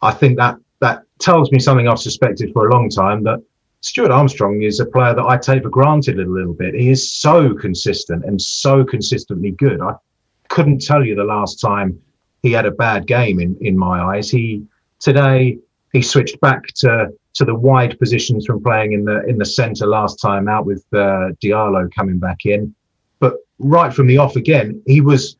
I 0.00 0.12
think 0.12 0.38
that 0.38 0.56
that 0.80 1.02
tells 1.18 1.52
me 1.52 1.58
something 1.58 1.86
I've 1.86 1.98
suspected 1.98 2.52
for 2.54 2.68
a 2.68 2.72
long 2.72 2.88
time 2.88 3.22
that 3.24 3.42
Stuart 3.82 4.10
Armstrong 4.10 4.62
is 4.62 4.80
a 4.80 4.86
player 4.86 5.14
that 5.14 5.26
I 5.26 5.36
take 5.36 5.62
for 5.62 5.68
granted 5.68 6.18
a 6.18 6.24
little 6.24 6.54
bit. 6.54 6.74
He 6.74 6.88
is 6.88 7.12
so 7.12 7.54
consistent 7.54 8.24
and 8.24 8.40
so 8.40 8.82
consistently 8.82 9.50
good. 9.52 9.82
I 9.82 9.94
couldn't 10.48 10.80
tell 10.80 11.04
you 11.04 11.14
the 11.14 11.24
last 11.24 11.60
time 11.60 12.00
he 12.42 12.50
had 12.52 12.64
a 12.64 12.70
bad 12.70 13.06
game 13.06 13.38
in, 13.38 13.54
in 13.60 13.76
my 13.76 14.00
eyes. 14.00 14.30
He 14.30 14.64
today 15.00 15.58
he 15.92 16.00
switched 16.00 16.40
back 16.40 16.66
to 16.76 17.12
to 17.34 17.44
the 17.44 17.54
wide 17.54 17.98
positions 17.98 18.46
from 18.46 18.62
playing 18.62 18.92
in 18.94 19.04
the 19.04 19.22
in 19.26 19.36
the 19.36 19.44
centre 19.44 19.86
last 19.86 20.16
time 20.16 20.48
out 20.48 20.64
with 20.64 20.82
uh, 20.94 21.32
Diallo 21.42 21.94
coming 21.94 22.18
back 22.18 22.46
in. 22.46 22.74
But 23.20 23.34
right 23.58 23.92
from 23.92 24.06
the 24.06 24.16
off 24.16 24.36
again, 24.36 24.82
he 24.86 25.02
was 25.02 25.36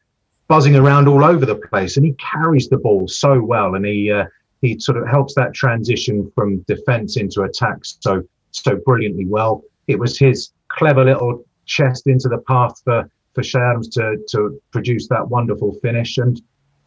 buzzing 0.48 0.76
around 0.76 1.06
all 1.06 1.24
over 1.24 1.46
the 1.46 1.54
place, 1.54 1.96
and 1.96 2.04
he 2.04 2.14
carries 2.14 2.68
the 2.68 2.78
ball 2.78 3.06
so 3.06 3.40
well, 3.40 3.74
and 3.74 3.84
he 3.84 4.10
uh, 4.10 4.24
he 4.62 4.78
sort 4.80 4.98
of 4.98 5.06
helps 5.06 5.34
that 5.34 5.54
transition 5.54 6.30
from 6.34 6.60
defence 6.60 7.16
into 7.16 7.42
attack 7.42 7.78
so 7.82 8.22
so 8.50 8.76
brilliantly 8.84 9.26
well. 9.26 9.62
It 9.86 9.98
was 9.98 10.18
his 10.18 10.50
clever 10.68 11.04
little 11.04 11.44
chest 11.66 12.06
into 12.06 12.28
the 12.28 12.38
path 12.38 12.80
for 12.82 13.08
for 13.34 13.42
Che 13.42 13.58
Adams 13.58 13.88
to 13.90 14.16
to 14.30 14.60
produce 14.72 15.06
that 15.08 15.28
wonderful 15.28 15.74
finish, 15.82 16.18
and 16.18 16.40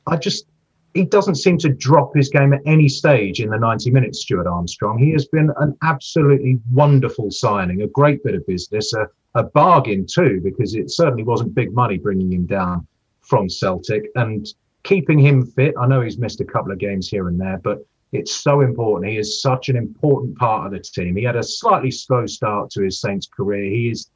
I 0.07 0.17
just 0.17 0.47
he 0.93 1.05
doesn't 1.05 1.35
seem 1.35 1.57
to 1.59 1.69
drop 1.69 2.13
his 2.13 2.27
game 2.27 2.51
at 2.51 2.59
any 2.65 2.89
stage 2.89 3.39
in 3.39 3.49
the 3.49 3.57
90 3.57 3.91
minutes, 3.91 4.23
Stuart 4.23 4.45
Armstrong. 4.45 4.97
He 4.97 5.11
has 5.11 5.25
been 5.25 5.49
an 5.57 5.77
absolutely 5.83 6.59
wonderful 6.69 7.31
signing, 7.31 7.81
a 7.81 7.87
great 7.87 8.21
bit 8.25 8.35
of 8.35 8.45
business, 8.45 8.93
a, 8.93 9.07
a 9.35 9.43
bargain 9.43 10.05
too, 10.05 10.41
because 10.43 10.75
it 10.75 10.91
certainly 10.91 11.23
wasn't 11.23 11.55
big 11.55 11.73
money 11.73 11.97
bringing 11.97 12.33
him 12.33 12.45
down 12.45 12.85
from 13.21 13.49
Celtic 13.49 14.09
and 14.15 14.47
keeping 14.83 15.19
him 15.19 15.45
fit. 15.45 15.73
I 15.79 15.87
know 15.87 16.01
he's 16.01 16.17
missed 16.17 16.41
a 16.41 16.45
couple 16.45 16.71
of 16.71 16.79
games 16.79 17.09
here 17.09 17.27
and 17.27 17.39
there, 17.39 17.57
but 17.57 17.85
it's 18.11 18.35
so 18.35 18.61
important. 18.61 19.11
He 19.11 19.17
is 19.17 19.41
such 19.41 19.69
an 19.69 19.77
important 19.77 20.37
part 20.37 20.65
of 20.65 20.71
the 20.73 20.79
team. 20.79 21.15
He 21.15 21.23
had 21.23 21.35
a 21.35 21.43
slightly 21.43 21.91
slow 21.91 22.25
start 22.25 22.69
to 22.71 22.83
his 22.83 22.99
Saints 22.99 23.27
career. 23.27 23.63
He 23.63 23.89
is 23.89 24.09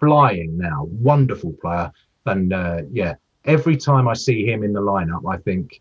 flying 0.00 0.56
now. 0.56 0.88
Wonderful 0.90 1.52
player. 1.60 1.92
And 2.26 2.52
uh, 2.52 2.82
yeah, 2.90 3.16
every 3.44 3.76
time 3.76 4.08
I 4.08 4.14
see 4.14 4.46
him 4.46 4.62
in 4.62 4.72
the 4.72 4.80
lineup, 4.80 5.30
I 5.30 5.36
think 5.36 5.80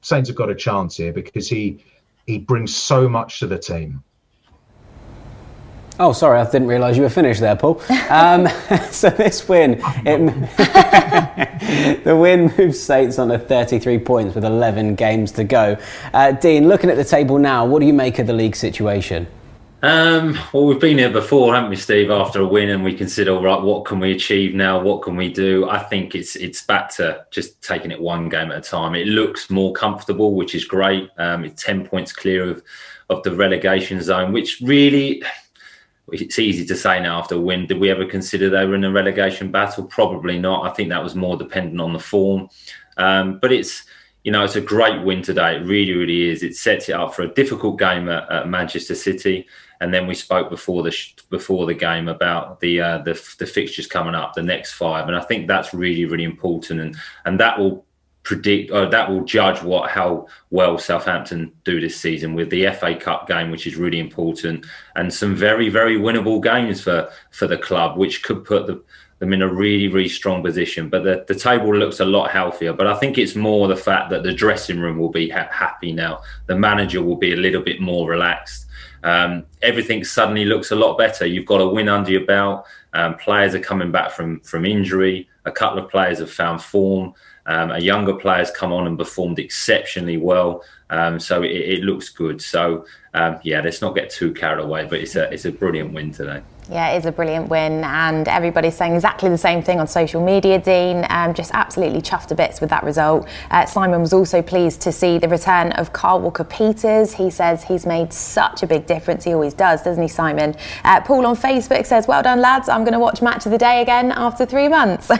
Saints 0.00 0.28
have 0.28 0.36
got 0.36 0.50
a 0.50 0.54
chance 0.54 0.96
here 0.96 1.12
because 1.12 1.48
he 1.48 1.84
he 2.26 2.38
brings 2.38 2.74
so 2.74 3.08
much 3.08 3.38
to 3.38 3.46
the 3.46 3.58
team. 3.58 4.02
Oh, 5.98 6.12
sorry, 6.12 6.38
I 6.38 6.44
didn't 6.44 6.68
realise 6.68 6.96
you 6.96 7.02
were 7.02 7.08
finished 7.08 7.40
there, 7.40 7.56
Paul. 7.56 7.80
Um, 8.10 8.48
so 8.90 9.08
this 9.08 9.48
win, 9.48 9.80
it, 10.04 10.44
the 12.04 12.14
win 12.14 12.52
moves 12.58 12.78
Saints 12.78 13.18
on 13.18 13.28
to 13.28 13.38
33 13.38 13.98
points 14.00 14.34
with 14.34 14.44
11 14.44 14.96
games 14.96 15.32
to 15.32 15.44
go. 15.44 15.78
Uh, 16.12 16.32
Dean, 16.32 16.68
looking 16.68 16.90
at 16.90 16.96
the 16.96 17.04
table 17.04 17.38
now, 17.38 17.64
what 17.64 17.80
do 17.80 17.86
you 17.86 17.94
make 17.94 18.18
of 18.18 18.26
the 18.26 18.34
league 18.34 18.56
situation? 18.56 19.26
Um, 19.82 20.38
well, 20.52 20.66
we've 20.66 20.80
been 20.80 20.98
here 20.98 21.10
before, 21.10 21.54
haven't 21.54 21.70
we, 21.70 21.76
Steve? 21.76 22.10
After 22.10 22.40
a 22.40 22.46
win, 22.46 22.70
and 22.70 22.82
we 22.82 22.94
consider, 22.94 23.38
right, 23.38 23.60
what 23.60 23.84
can 23.84 24.00
we 24.00 24.12
achieve 24.12 24.54
now? 24.54 24.80
What 24.80 25.02
can 25.02 25.16
we 25.16 25.32
do? 25.32 25.68
I 25.68 25.78
think 25.78 26.14
it's 26.14 26.34
it's 26.34 26.62
back 26.62 26.90
to 26.96 27.24
just 27.30 27.62
taking 27.62 27.90
it 27.90 28.00
one 28.00 28.28
game 28.28 28.50
at 28.50 28.58
a 28.58 28.60
time. 28.62 28.94
It 28.94 29.06
looks 29.06 29.48
more 29.48 29.72
comfortable, 29.74 30.34
which 30.34 30.54
is 30.54 30.64
great. 30.64 31.10
Um, 31.18 31.44
it's 31.44 31.62
ten 31.62 31.86
points 31.86 32.12
clear 32.12 32.50
of 32.50 32.62
of 33.10 33.22
the 33.22 33.36
relegation 33.36 34.02
zone, 34.02 34.32
which 34.32 34.60
really 34.62 35.22
it's 36.12 36.38
easy 36.38 36.64
to 36.66 36.76
say 36.76 37.00
now 37.00 37.18
after 37.18 37.34
a 37.34 37.40
win. 37.40 37.66
Did 37.66 37.80
we 37.80 37.90
ever 37.90 38.04
consider 38.04 38.48
they 38.48 38.64
were 38.64 38.74
in 38.74 38.84
a 38.84 38.92
relegation 38.92 39.50
battle? 39.50 39.84
Probably 39.84 40.38
not. 40.38 40.70
I 40.70 40.74
think 40.74 40.88
that 40.90 41.02
was 41.02 41.14
more 41.14 41.36
dependent 41.36 41.80
on 41.80 41.92
the 41.92 41.98
form. 41.98 42.48
Um, 42.96 43.38
but 43.40 43.52
it's 43.52 43.84
you 44.24 44.32
know 44.32 44.44
it's 44.44 44.56
a 44.56 44.60
great 44.60 45.02
win 45.02 45.22
today. 45.22 45.56
It 45.56 45.64
really, 45.64 45.94
really 45.94 46.28
is. 46.28 46.42
It 46.42 46.56
sets 46.56 46.88
it 46.88 46.92
up 46.92 47.14
for 47.14 47.22
a 47.22 47.34
difficult 47.34 47.78
game 47.78 48.08
at, 48.08 48.30
at 48.30 48.48
Manchester 48.48 48.94
City. 48.94 49.46
And 49.80 49.92
then 49.92 50.06
we 50.06 50.14
spoke 50.14 50.48
before 50.48 50.82
the 50.82 50.96
before 51.28 51.66
the 51.66 51.74
game 51.74 52.08
about 52.08 52.60
the, 52.60 52.80
uh, 52.80 52.98
the 52.98 53.12
the 53.38 53.46
fixtures 53.46 53.86
coming 53.86 54.14
up, 54.14 54.34
the 54.34 54.42
next 54.42 54.72
five, 54.72 55.06
and 55.06 55.16
I 55.16 55.20
think 55.20 55.46
that's 55.46 55.74
really, 55.74 56.06
really 56.06 56.24
important, 56.24 56.80
and 56.80 56.96
and 57.26 57.38
that 57.40 57.58
will 57.58 57.85
predict 58.26 58.72
or 58.72 58.86
that 58.86 59.08
will 59.08 59.22
judge 59.22 59.62
what 59.62 59.88
how 59.88 60.26
well 60.50 60.78
Southampton 60.78 61.52
do 61.62 61.80
this 61.80 61.96
season 61.96 62.34
with 62.34 62.50
the 62.50 62.66
FA 62.72 62.96
Cup 62.96 63.28
game, 63.28 63.52
which 63.52 63.68
is 63.68 63.76
really 63.76 64.00
important, 64.00 64.66
and 64.96 65.14
some 65.14 65.36
very 65.36 65.68
very 65.68 65.96
winnable 65.96 66.42
games 66.42 66.80
for 66.80 67.08
for 67.30 67.46
the 67.46 67.56
club, 67.56 67.96
which 67.96 68.24
could 68.24 68.44
put 68.44 68.66
the, 68.66 68.82
them 69.20 69.32
in 69.32 69.42
a 69.42 69.48
really 69.48 69.86
really 69.86 70.08
strong 70.08 70.42
position. 70.42 70.88
But 70.88 71.04
the, 71.04 71.24
the 71.28 71.38
table 71.38 71.72
looks 71.72 72.00
a 72.00 72.04
lot 72.04 72.32
healthier. 72.32 72.72
But 72.72 72.88
I 72.88 72.96
think 72.98 73.16
it's 73.16 73.36
more 73.36 73.68
the 73.68 73.76
fact 73.76 74.10
that 74.10 74.24
the 74.24 74.32
dressing 74.32 74.80
room 74.80 74.98
will 74.98 75.12
be 75.12 75.28
ha- 75.28 75.48
happy 75.52 75.92
now. 75.92 76.22
The 76.46 76.56
manager 76.56 77.02
will 77.02 77.16
be 77.16 77.32
a 77.32 77.36
little 77.36 77.62
bit 77.62 77.80
more 77.80 78.10
relaxed. 78.10 78.66
Um, 79.04 79.46
everything 79.62 80.02
suddenly 80.02 80.44
looks 80.44 80.72
a 80.72 80.76
lot 80.76 80.98
better. 80.98 81.26
You've 81.26 81.46
got 81.46 81.60
a 81.60 81.68
win 81.68 81.88
under 81.88 82.10
your 82.10 82.26
belt. 82.26 82.66
Um, 82.92 83.14
players 83.18 83.54
are 83.54 83.60
coming 83.60 83.92
back 83.92 84.10
from 84.10 84.40
from 84.40 84.66
injury. 84.66 85.28
A 85.44 85.52
couple 85.52 85.78
of 85.78 85.88
players 85.88 86.18
have 86.18 86.32
found 86.32 86.60
form. 86.60 87.14
Um, 87.46 87.70
a 87.70 87.78
younger 87.78 88.14
players 88.14 88.50
come 88.50 88.72
on 88.72 88.86
and 88.86 88.98
performed 88.98 89.38
exceptionally 89.38 90.16
well. 90.16 90.64
Um, 90.90 91.18
so 91.18 91.42
it, 91.42 91.50
it, 91.50 91.84
looks 91.84 92.08
good. 92.08 92.42
So 92.42 92.86
um, 93.14 93.38
yeah, 93.42 93.60
let's 93.60 93.80
not 93.80 93.94
get 93.94 94.10
too 94.10 94.32
carried 94.32 94.62
away. 94.62 94.86
But 94.86 95.00
it's 95.00 95.16
a 95.16 95.32
it's 95.32 95.44
a 95.44 95.52
brilliant 95.52 95.92
win 95.92 96.12
today. 96.12 96.42
Yeah, 96.68 96.94
it 96.94 96.98
is 96.98 97.06
a 97.06 97.12
brilliant 97.12 97.48
win, 97.48 97.84
and 97.84 98.26
everybody's 98.26 98.74
saying 98.74 98.96
exactly 98.96 99.28
the 99.28 99.38
same 99.38 99.62
thing 99.62 99.78
on 99.78 99.86
social 99.86 100.20
media, 100.20 100.58
Dean. 100.58 101.06
Um, 101.10 101.32
just 101.32 101.52
absolutely 101.54 102.02
chuffed 102.02 102.26
to 102.26 102.34
bits 102.34 102.60
with 102.60 102.70
that 102.70 102.82
result. 102.82 103.28
Uh, 103.52 103.66
Simon 103.66 104.00
was 104.00 104.12
also 104.12 104.42
pleased 104.42 104.80
to 104.80 104.90
see 104.90 105.18
the 105.18 105.28
return 105.28 105.70
of 105.72 105.92
Kyle 105.92 106.20
Walker 106.20 106.42
Peters. 106.42 107.12
He 107.12 107.30
says 107.30 107.62
he's 107.62 107.86
made 107.86 108.12
such 108.12 108.64
a 108.64 108.66
big 108.66 108.84
difference. 108.86 109.22
He 109.22 109.32
always 109.32 109.54
does, 109.54 109.84
doesn't 109.84 110.02
he, 110.02 110.08
Simon? 110.08 110.56
Uh, 110.82 111.00
Paul 111.02 111.24
on 111.26 111.36
Facebook 111.36 111.86
says, 111.86 112.08
Well 112.08 112.24
done, 112.24 112.40
lads. 112.40 112.68
I'm 112.68 112.82
going 112.82 112.94
to 112.94 112.98
watch 112.98 113.22
Match 113.22 113.46
of 113.46 113.52
the 113.52 113.58
Day 113.58 113.80
again 113.80 114.10
after 114.10 114.44
three 114.44 114.66
months. 114.66 115.08
uh, 115.10 115.16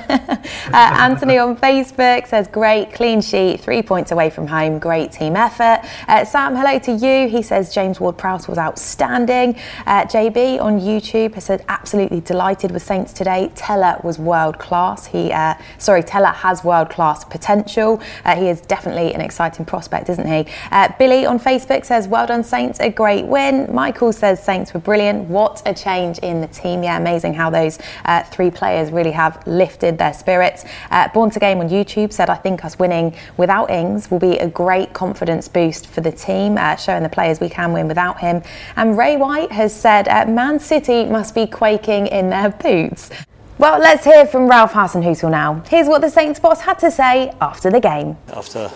Anthony 0.73 1.39
on 1.39 1.57
Facebook 1.57 2.27
says, 2.27 2.49
Great, 2.49 2.93
clean 2.93 3.21
sheet, 3.21 3.61
three 3.61 3.83
points 3.83 4.11
away 4.11 4.31
from 4.31 4.49
home, 4.49 4.81
great 4.81 5.13
team 5.13 5.37
effort. 5.37 5.89
Uh, 6.09 6.25
Sam, 6.25 6.57
hello 6.57 6.81
to 6.81 6.93
you. 6.93 7.29
He 7.29 7.43
says, 7.43 7.73
James 7.73 8.01
Ward 8.01 8.19
Prowse 8.19 8.49
was 8.49 8.59
outstanding. 8.59 9.55
Uh, 9.87 10.07
JB 10.07 10.61
on 10.61 10.81
YouTube 10.81 11.36
has 11.37 11.45
said 11.45 11.63
absolutely 11.69 12.21
delighted 12.21 12.71
with 12.71 12.83
Saints 12.83 13.13
today. 13.13 13.53
Tella 13.55 14.01
was 14.03 14.19
world 14.19 14.59
class. 14.59 15.05
He, 15.05 15.31
uh, 15.31 15.55
sorry, 15.77 16.03
Tella 16.03 16.29
has 16.29 16.65
world 16.65 16.89
class 16.89 17.25
potential. 17.25 18.01
Uh, 18.25 18.35
he 18.35 18.49
is 18.49 18.63
definitely 18.63 19.15
an 19.15 19.21
exciting 19.21 19.67
prospect, 19.67 20.09
isn't 20.09 20.27
he? 20.27 20.51
Uh, 20.73 20.89
Billy 20.99 21.27
on 21.27 21.39
Facebook 21.39 21.85
says, 21.85 22.09
"Well 22.09 22.27
done, 22.27 22.43
Saints, 22.43 22.81
a 22.81 22.89
great 22.89 23.27
win." 23.27 23.69
Michael 23.73 24.15
says, 24.15 24.43
"Saints 24.43 24.73
were 24.73 24.81
brilliant. 24.81 25.29
What 25.29 25.61
a 25.67 25.75
change 25.75 26.19
in 26.21 26.41
the 26.41 26.47
team. 26.47 26.83
Yeah, 26.83 26.97
amazing 26.97 27.35
how 27.35 27.51
those 27.51 27.79
uh, 28.07 28.23
three 28.23 28.51
players 28.51 28.91
really 28.91 29.13
have 29.13 29.47
lifted 29.47 29.99
their 29.99 30.15
spirits." 30.15 30.65
Uh, 30.91 31.09
Born 31.09 31.29
to 31.31 31.39
Game 31.39 31.61
on 31.61 31.69
YouTube 31.69 32.15
said, 32.15 32.31
"I 32.31 32.37
think 32.37 32.65
us 32.65 32.79
winning 32.79 33.15
without 33.37 33.71
Ings 33.71 34.11
will 34.11 34.19
be 34.19 34.39
a 34.39 34.49
great 34.49 34.95
confidence 34.95 35.49
boost 35.49 35.87
for 35.87 36.01
the 36.01 36.13
team, 36.13 36.57
uh, 36.57 36.77
showing 36.77 37.03
the 37.03 37.11
players 37.11 37.41
we 37.41 37.51
can 37.51 37.75
win 37.75 37.89
without 37.89 38.21
him." 38.21 38.43
And 38.75 38.97
Ray 38.97 39.19
White 39.19 39.53
has 39.53 39.75
said, 39.75 40.07
"Man 40.31 40.59
City 40.59 41.05
must." 41.05 41.26
Must 41.27 41.35
be 41.35 41.47
quaking 41.47 42.07
in 42.07 42.31
their 42.31 42.51
boots. 42.51 43.11
Well, 43.59 43.81
let's 43.81 44.05
hear 44.05 44.27
from 44.27 44.47
Ralph 44.47 44.73
Hasenhüttl 44.73 45.29
now. 45.29 45.61
Here's 45.69 45.89
what 45.89 46.01
the 46.01 46.09
Saints 46.09 46.39
boss 46.39 46.61
had 46.61 46.79
to 46.79 46.89
say 46.89 47.33
after 47.41 47.69
the 47.69 47.81
game. 47.81 48.17
After 48.33 48.71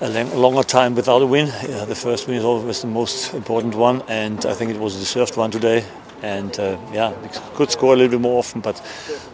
a 0.00 0.24
longer 0.36 0.62
time 0.62 0.94
without 0.94 1.22
a 1.22 1.26
win, 1.26 1.48
yeah, 1.68 1.84
the 1.86 1.96
first 1.96 2.28
win 2.28 2.36
is 2.36 2.44
always 2.44 2.82
the 2.82 2.86
most 2.86 3.34
important 3.34 3.74
one, 3.74 4.02
and 4.06 4.46
I 4.46 4.54
think 4.54 4.70
it 4.70 4.78
was 4.78 4.94
a 4.94 5.00
deserved 5.00 5.36
one 5.36 5.50
today. 5.50 5.84
And 6.22 6.56
uh, 6.60 6.78
yeah, 6.92 7.10
we 7.20 7.28
could 7.56 7.72
score 7.72 7.94
a 7.94 7.96
little 7.96 8.12
bit 8.12 8.20
more 8.20 8.38
often, 8.38 8.60
but 8.60 8.80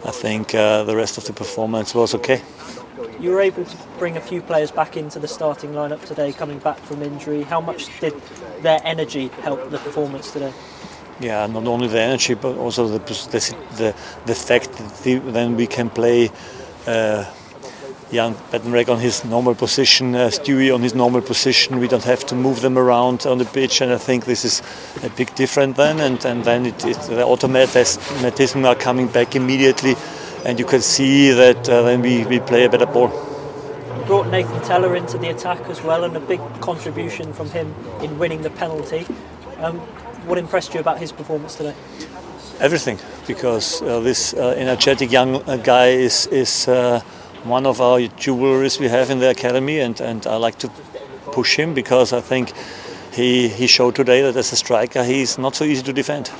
I 0.03 0.09
think 0.09 0.55
uh, 0.55 0.83
the 0.85 0.95
rest 0.95 1.19
of 1.19 1.25
the 1.25 1.33
performance 1.33 1.93
was 1.93 2.15
okay. 2.15 2.41
You 3.19 3.29
were 3.29 3.41
able 3.41 3.63
to 3.63 3.77
bring 3.99 4.17
a 4.17 4.21
few 4.21 4.41
players 4.41 4.71
back 4.71 4.97
into 4.97 5.19
the 5.19 5.27
starting 5.27 5.73
lineup 5.73 6.03
today, 6.05 6.33
coming 6.33 6.57
back 6.57 6.79
from 6.79 7.03
injury. 7.03 7.43
How 7.43 7.61
much 7.61 7.99
did 7.99 8.15
their 8.63 8.79
energy 8.83 9.27
help 9.43 9.69
the 9.69 9.77
performance 9.77 10.31
today? 10.31 10.51
Yeah, 11.21 11.47
not 11.47 11.67
only 11.67 11.87
the 11.87 11.99
energy 11.99 12.33
but 12.33 12.57
also 12.57 12.87
the 12.87 12.99
the, 13.77 13.95
the 14.25 14.35
fact 14.35 14.73
that 14.73 15.03
the, 15.03 15.19
then 15.31 15.55
we 15.55 15.67
can 15.67 15.89
play 15.89 16.29
uh, 16.87 17.25
Jan 18.11 18.35
Bednarek 18.51 18.89
on 18.89 18.99
his 18.99 19.23
normal 19.23 19.55
position, 19.55 20.15
uh, 20.15 20.27
Stewie 20.27 20.73
on 20.73 20.81
his 20.81 20.93
normal 20.93 21.21
position. 21.21 21.79
We 21.79 21.87
don't 21.87 22.03
have 22.03 22.25
to 22.25 22.35
move 22.35 22.59
them 22.59 22.77
around 22.77 23.25
on 23.25 23.37
the 23.37 23.45
pitch, 23.45 23.81
and 23.81 23.93
I 23.93 23.97
think 23.97 24.25
this 24.25 24.43
is 24.43 24.61
a 25.03 25.09
big 25.09 25.33
difference 25.35 25.77
then. 25.77 25.99
And, 26.01 26.25
and 26.25 26.43
then 26.43 26.65
it, 26.65 26.85
it, 26.85 26.97
the 27.07 27.23
automatism 27.23 28.65
are 28.65 28.75
coming 28.75 29.07
back 29.07 29.35
immediately, 29.35 29.95
and 30.45 30.59
you 30.59 30.65
can 30.65 30.81
see 30.81 31.31
that 31.31 31.69
uh, 31.69 31.83
then 31.83 32.01
we, 32.01 32.25
we 32.25 32.39
play 32.41 32.65
a 32.65 32.69
better 32.69 32.85
ball. 32.85 33.09
brought 34.11 34.27
Nathan 34.27 34.61
Tella 34.63 34.93
into 34.93 35.17
the 35.17 35.29
attack 35.29 35.61
as 35.69 35.81
well, 35.81 36.03
and 36.03 36.17
a 36.17 36.19
big 36.19 36.41
contribution 36.59 37.31
from 37.31 37.49
him 37.51 37.73
in 38.01 38.19
winning 38.19 38.41
the 38.41 38.49
penalty. 38.49 39.05
Um, 39.59 39.79
what 40.25 40.37
impressed 40.37 40.73
you 40.73 40.79
about 40.79 40.99
his 40.99 41.11
performance 41.11 41.55
today? 41.55 41.73
Everything, 42.59 42.99
because 43.27 43.81
uh, 43.81 43.99
this 43.99 44.33
uh, 44.33 44.53
energetic 44.57 45.11
young 45.11 45.35
uh, 45.35 45.57
guy 45.57 45.87
is 45.87 46.27
is 46.27 46.67
uh, 46.67 47.01
one 47.43 47.65
of 47.65 47.81
our 47.81 47.99
jewelries 48.17 48.79
we 48.79 48.87
have 48.87 49.09
in 49.09 49.19
the 49.19 49.29
academy, 49.29 49.79
and, 49.79 49.99
and 50.01 50.27
I 50.27 50.35
like 50.35 50.57
to 50.59 50.69
push 51.31 51.57
him 51.57 51.73
because 51.73 52.13
I 52.13 52.21
think 52.21 52.53
he 53.11 53.49
he 53.49 53.67
showed 53.67 53.95
today 53.95 54.21
that 54.21 54.35
as 54.35 54.53
a 54.53 54.55
striker 54.55 55.03
he's 55.03 55.37
not 55.37 55.55
so 55.55 55.65
easy 55.65 55.83
to 55.83 55.93
defend. 55.93 56.31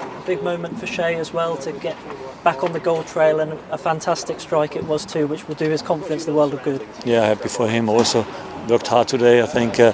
A 0.00 0.26
big 0.26 0.42
moment 0.42 0.80
for 0.80 0.86
Che 0.86 1.14
as 1.14 1.32
well 1.32 1.56
to 1.56 1.72
get 1.72 1.96
back 2.42 2.62
on 2.62 2.72
the 2.72 2.80
goal 2.80 3.02
trail, 3.02 3.40
and 3.40 3.52
a 3.70 3.78
fantastic 3.78 4.40
strike 4.40 4.76
it 4.76 4.84
was 4.84 5.04
too, 5.04 5.26
which 5.26 5.46
will 5.48 5.56
do 5.56 5.68
his 5.68 5.82
confidence 5.82 6.24
the 6.24 6.32
world 6.32 6.54
of 6.54 6.62
good. 6.62 6.80
Yeah, 7.04 7.26
happy 7.26 7.48
for 7.48 7.68
him. 7.68 7.88
Also 7.88 8.24
worked 8.68 8.86
hard 8.86 9.08
today. 9.08 9.42
I 9.42 9.46
think 9.46 9.78
uh, 9.78 9.92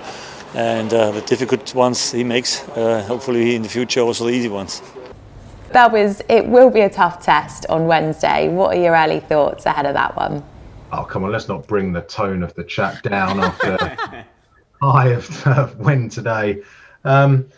and 0.54 0.92
uh, 0.92 1.10
the 1.10 1.20
difficult 1.22 1.74
ones 1.74 2.12
he 2.12 2.24
makes, 2.24 2.66
uh, 2.70 3.02
hopefully 3.06 3.54
in 3.54 3.62
the 3.62 3.68
future 3.68 4.00
also 4.00 4.26
the 4.26 4.32
easy 4.32 4.48
ones. 4.48 4.82
That 5.70 5.90
was, 5.90 6.20
it 6.28 6.46
will 6.46 6.70
be 6.70 6.80
a 6.80 6.90
tough 6.90 7.22
test 7.22 7.64
on 7.70 7.86
Wednesday. 7.86 8.48
What 8.48 8.76
are 8.76 8.80
your 8.80 8.94
early 8.94 9.20
thoughts 9.20 9.64
ahead 9.64 9.86
of 9.86 9.94
that 9.94 10.14
one? 10.16 10.44
Oh, 10.92 11.04
come 11.04 11.24
on, 11.24 11.32
let's 11.32 11.48
not 11.48 11.66
bring 11.66 11.92
the 11.92 12.02
tone 12.02 12.42
of 12.42 12.54
the 12.54 12.64
chat 12.64 13.02
down 13.02 13.40
after 13.40 13.96
high 14.82 15.08
of 15.08 15.46
uh, 15.46 15.68
win 15.78 16.08
today. 16.10 16.62
Um, 17.04 17.48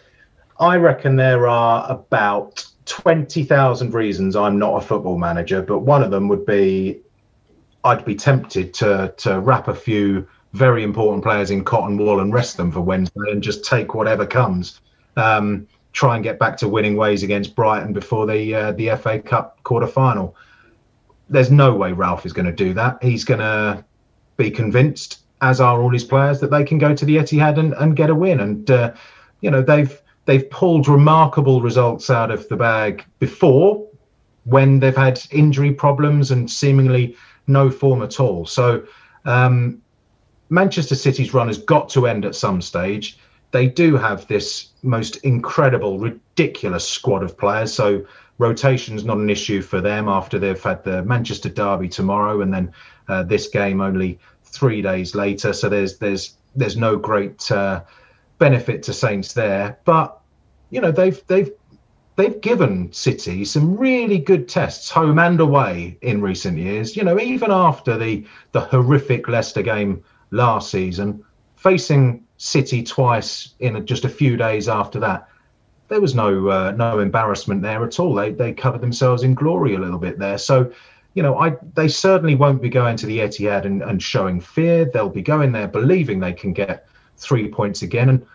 I 0.60 0.76
reckon 0.76 1.16
there 1.16 1.48
are 1.48 1.90
about 1.90 2.64
20,000 2.86 3.94
reasons 3.94 4.36
I'm 4.36 4.58
not 4.58 4.82
a 4.82 4.86
football 4.86 5.18
manager, 5.18 5.62
but 5.62 5.80
one 5.80 6.02
of 6.02 6.10
them 6.10 6.28
would 6.28 6.46
be 6.46 7.00
I'd 7.82 8.04
be 8.04 8.14
tempted 8.14 8.72
to 8.74 9.12
to 9.18 9.40
wrap 9.40 9.68
a 9.68 9.74
few 9.74 10.26
very 10.54 10.84
important 10.84 11.24
players 11.24 11.50
in 11.50 11.64
cotton 11.64 11.98
wool 11.98 12.20
and 12.20 12.32
rest 12.32 12.56
them 12.56 12.70
for 12.70 12.80
Wednesday 12.80 13.30
and 13.30 13.42
just 13.42 13.64
take 13.64 13.92
whatever 13.92 14.24
comes. 14.24 14.80
Um, 15.16 15.66
try 15.92 16.14
and 16.14 16.22
get 16.24 16.38
back 16.38 16.56
to 16.58 16.68
winning 16.68 16.96
ways 16.96 17.24
against 17.24 17.56
Brighton 17.56 17.92
before 17.92 18.26
the 18.26 18.54
uh, 18.54 18.72
the 18.72 18.90
FA 18.96 19.18
Cup 19.18 19.62
quarter 19.64 19.88
final. 19.88 20.36
There's 21.28 21.50
no 21.50 21.74
way 21.74 21.92
Ralph 21.92 22.24
is 22.24 22.32
going 22.32 22.46
to 22.46 22.52
do 22.52 22.72
that. 22.74 23.02
He's 23.02 23.24
going 23.24 23.40
to 23.40 23.84
be 24.36 24.50
convinced, 24.50 25.20
as 25.40 25.60
are 25.60 25.82
all 25.82 25.90
his 25.90 26.04
players, 26.04 26.38
that 26.40 26.50
they 26.50 26.62
can 26.62 26.78
go 26.78 26.94
to 26.94 27.04
the 27.04 27.16
Etihad 27.16 27.58
and, 27.58 27.72
and 27.74 27.96
get 27.96 28.10
a 28.10 28.14
win. 28.14 28.38
And 28.40 28.70
uh, 28.70 28.92
you 29.40 29.50
know 29.50 29.60
they've 29.60 30.00
they've 30.24 30.48
pulled 30.50 30.86
remarkable 30.86 31.62
results 31.62 32.10
out 32.10 32.30
of 32.30 32.48
the 32.48 32.56
bag 32.56 33.04
before 33.18 33.86
when 34.44 34.78
they've 34.78 34.96
had 34.96 35.20
injury 35.32 35.72
problems 35.72 36.30
and 36.30 36.48
seemingly 36.48 37.16
no 37.48 37.70
form 37.70 38.02
at 38.02 38.20
all. 38.20 38.46
So 38.46 38.86
um, 39.24 39.82
Manchester 40.50 40.94
City's 40.94 41.34
run 41.34 41.48
has 41.48 41.58
got 41.58 41.88
to 41.90 42.06
end 42.06 42.24
at 42.24 42.34
some 42.34 42.60
stage. 42.60 43.18
They 43.50 43.68
do 43.68 43.96
have 43.96 44.26
this 44.26 44.70
most 44.82 45.16
incredible, 45.16 45.98
ridiculous 45.98 46.86
squad 46.88 47.22
of 47.22 47.38
players. 47.38 47.72
So 47.72 48.04
rotation's 48.38 49.04
not 49.04 49.18
an 49.18 49.30
issue 49.30 49.62
for 49.62 49.80
them 49.80 50.08
after 50.08 50.38
they've 50.38 50.60
had 50.60 50.82
the 50.84 51.02
Manchester 51.04 51.48
derby 51.48 51.88
tomorrow 51.88 52.40
and 52.40 52.52
then 52.52 52.72
uh, 53.08 53.22
this 53.22 53.48
game 53.48 53.80
only 53.80 54.18
three 54.42 54.82
days 54.82 55.14
later. 55.14 55.52
So 55.52 55.68
there's 55.68 55.98
there's 55.98 56.36
there's 56.56 56.76
no 56.76 56.96
great 56.96 57.50
uh, 57.50 57.82
benefit 58.38 58.82
to 58.84 58.92
Saints 58.92 59.32
there. 59.32 59.78
But 59.84 60.18
you 60.70 60.80
know 60.80 60.90
they've 60.90 61.24
they've 61.26 61.50
they've 62.16 62.40
given 62.40 62.92
City 62.92 63.44
some 63.44 63.76
really 63.76 64.18
good 64.18 64.48
tests, 64.48 64.90
home 64.90 65.18
and 65.18 65.40
away, 65.40 65.98
in 66.02 66.22
recent 66.22 66.58
years. 66.58 66.96
You 66.96 67.04
know, 67.04 67.20
even 67.20 67.50
after 67.50 67.96
the 67.96 68.24
the 68.52 68.60
horrific 68.60 69.28
Leicester 69.28 69.62
game 69.62 70.02
last 70.34 70.70
season, 70.70 71.24
facing 71.56 72.24
City 72.36 72.82
twice 72.82 73.54
in 73.60 73.86
just 73.86 74.04
a 74.04 74.08
few 74.08 74.36
days 74.36 74.68
after 74.68 74.98
that. 75.00 75.28
There 75.88 76.00
was 76.00 76.14
no 76.14 76.48
uh, 76.48 76.72
no 76.72 76.98
embarrassment 76.98 77.62
there 77.62 77.84
at 77.84 78.00
all. 78.00 78.14
They 78.14 78.32
they 78.32 78.52
covered 78.52 78.80
themselves 78.80 79.22
in 79.22 79.34
glory 79.34 79.74
a 79.74 79.78
little 79.78 79.98
bit 79.98 80.18
there. 80.18 80.38
So, 80.38 80.72
you 81.14 81.22
know, 81.22 81.38
I 81.38 81.56
they 81.74 81.88
certainly 81.88 82.34
won't 82.34 82.60
be 82.60 82.68
going 82.68 82.96
to 82.96 83.06
the 83.06 83.18
Etihad 83.18 83.64
and, 83.64 83.82
and 83.82 84.02
showing 84.02 84.40
fear. 84.40 84.84
They'll 84.84 85.08
be 85.08 85.22
going 85.22 85.52
there 85.52 85.68
believing 85.68 86.20
they 86.20 86.32
can 86.32 86.52
get 86.52 86.86
three 87.16 87.48
points 87.48 87.82
again. 87.82 88.08
And 88.08 88.26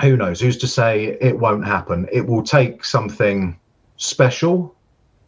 who 0.00 0.16
knows? 0.16 0.40
Who's 0.40 0.58
to 0.58 0.66
say 0.66 1.18
it 1.20 1.38
won't 1.38 1.66
happen? 1.66 2.08
It 2.10 2.26
will 2.26 2.42
take 2.42 2.84
something 2.84 3.58
special, 3.96 4.74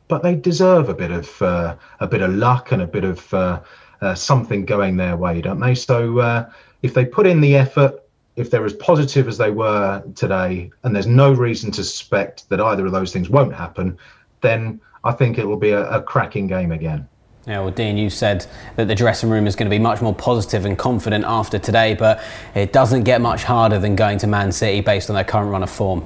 but 0.08 0.22
they 0.22 0.34
deserve 0.34 0.88
a 0.88 0.94
bit 0.94 1.10
of 1.10 1.42
uh, 1.42 1.76
a 2.00 2.06
bit 2.06 2.22
of 2.22 2.34
luck 2.34 2.72
and 2.72 2.82
a 2.82 2.86
bit 2.86 3.04
of 3.04 3.34
uh, 3.34 3.60
uh, 4.00 4.14
something 4.14 4.64
going 4.64 4.96
their 4.96 5.16
way, 5.16 5.40
don't 5.40 5.60
they? 5.60 5.74
So 5.74 6.18
uh, 6.18 6.50
if 6.82 6.94
they 6.94 7.04
put 7.04 7.26
in 7.26 7.40
the 7.40 7.56
effort, 7.56 8.02
if 8.36 8.50
they're 8.50 8.64
as 8.64 8.74
positive 8.74 9.26
as 9.26 9.38
they 9.38 9.50
were 9.50 10.02
today, 10.14 10.70
and 10.84 10.94
there's 10.94 11.06
no 11.06 11.32
reason 11.32 11.70
to 11.72 11.84
suspect 11.84 12.48
that 12.50 12.60
either 12.60 12.86
of 12.86 12.92
those 12.92 13.12
things 13.12 13.28
won't 13.28 13.54
happen, 13.54 13.98
then 14.40 14.80
I 15.04 15.12
think 15.12 15.38
it 15.38 15.44
will 15.44 15.56
be 15.56 15.70
a, 15.70 15.88
a 15.90 16.02
cracking 16.02 16.46
game 16.46 16.70
again. 16.70 17.08
Yeah, 17.46 17.60
well, 17.60 17.70
Dean, 17.70 17.96
you 17.96 18.10
said 18.10 18.46
that 18.76 18.88
the 18.88 18.94
dressing 18.94 19.30
room 19.30 19.46
is 19.46 19.56
going 19.56 19.70
to 19.70 19.74
be 19.74 19.78
much 19.78 20.02
more 20.02 20.14
positive 20.14 20.66
and 20.66 20.76
confident 20.76 21.24
after 21.24 21.58
today, 21.58 21.94
but 21.94 22.22
it 22.54 22.74
doesn't 22.74 23.04
get 23.04 23.22
much 23.22 23.42
harder 23.42 23.78
than 23.78 23.96
going 23.96 24.18
to 24.18 24.26
Man 24.26 24.52
City 24.52 24.82
based 24.82 25.08
on 25.08 25.14
their 25.14 25.24
current 25.24 25.50
run 25.50 25.62
of 25.62 25.70
form. 25.70 26.04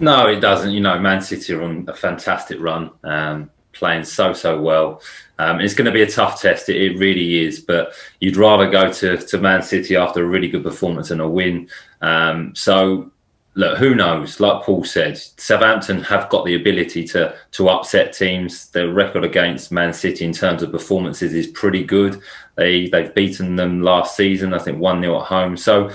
No, 0.00 0.26
it 0.26 0.40
doesn't. 0.40 0.70
You 0.70 0.80
know, 0.80 0.98
Man 0.98 1.20
City 1.20 1.52
are 1.52 1.62
on 1.62 1.84
a 1.88 1.94
fantastic 1.94 2.58
run, 2.58 2.90
um, 3.04 3.50
playing 3.78 4.04
so 4.04 4.32
so 4.32 4.60
well. 4.60 5.00
Um, 5.38 5.60
it's 5.60 5.74
going 5.74 5.86
to 5.86 5.92
be 5.92 6.02
a 6.02 6.10
tough 6.10 6.42
test. 6.42 6.68
It, 6.68 6.76
it, 6.76 6.98
really 6.98 7.44
is. 7.46 7.60
But 7.60 7.92
you'd 8.20 8.36
rather 8.36 8.68
go 8.68 8.92
to, 8.92 9.16
to 9.16 9.38
Man 9.38 9.62
City 9.62 9.94
after 9.94 10.24
a 10.24 10.26
really 10.26 10.48
good 10.48 10.64
performance 10.64 11.12
and 11.12 11.20
a 11.20 11.28
win. 11.28 11.68
Um, 12.00 12.54
so 12.56 13.12
look, 13.58 13.76
who 13.78 13.94
knows? 13.94 14.40
Like 14.40 14.62
Paul 14.62 14.84
said, 14.84 15.18
Southampton 15.18 16.02
have 16.02 16.28
got 16.28 16.44
the 16.44 16.54
ability 16.54 17.06
to 17.08 17.36
to 17.52 17.68
upset 17.68 18.12
teams. 18.12 18.70
Their 18.70 18.92
record 18.92 19.24
against 19.24 19.72
Man 19.72 19.92
City 19.92 20.24
in 20.24 20.32
terms 20.32 20.62
of 20.62 20.72
performances 20.72 21.34
is 21.34 21.48
pretty 21.48 21.84
good. 21.84 22.20
They 22.54 22.88
they've 22.88 23.14
beaten 23.14 23.56
them 23.56 23.82
last 23.82 24.16
season. 24.16 24.54
I 24.54 24.58
think 24.58 24.78
one 24.78 25.00
0 25.02 25.20
at 25.20 25.26
home. 25.26 25.56
So 25.56 25.90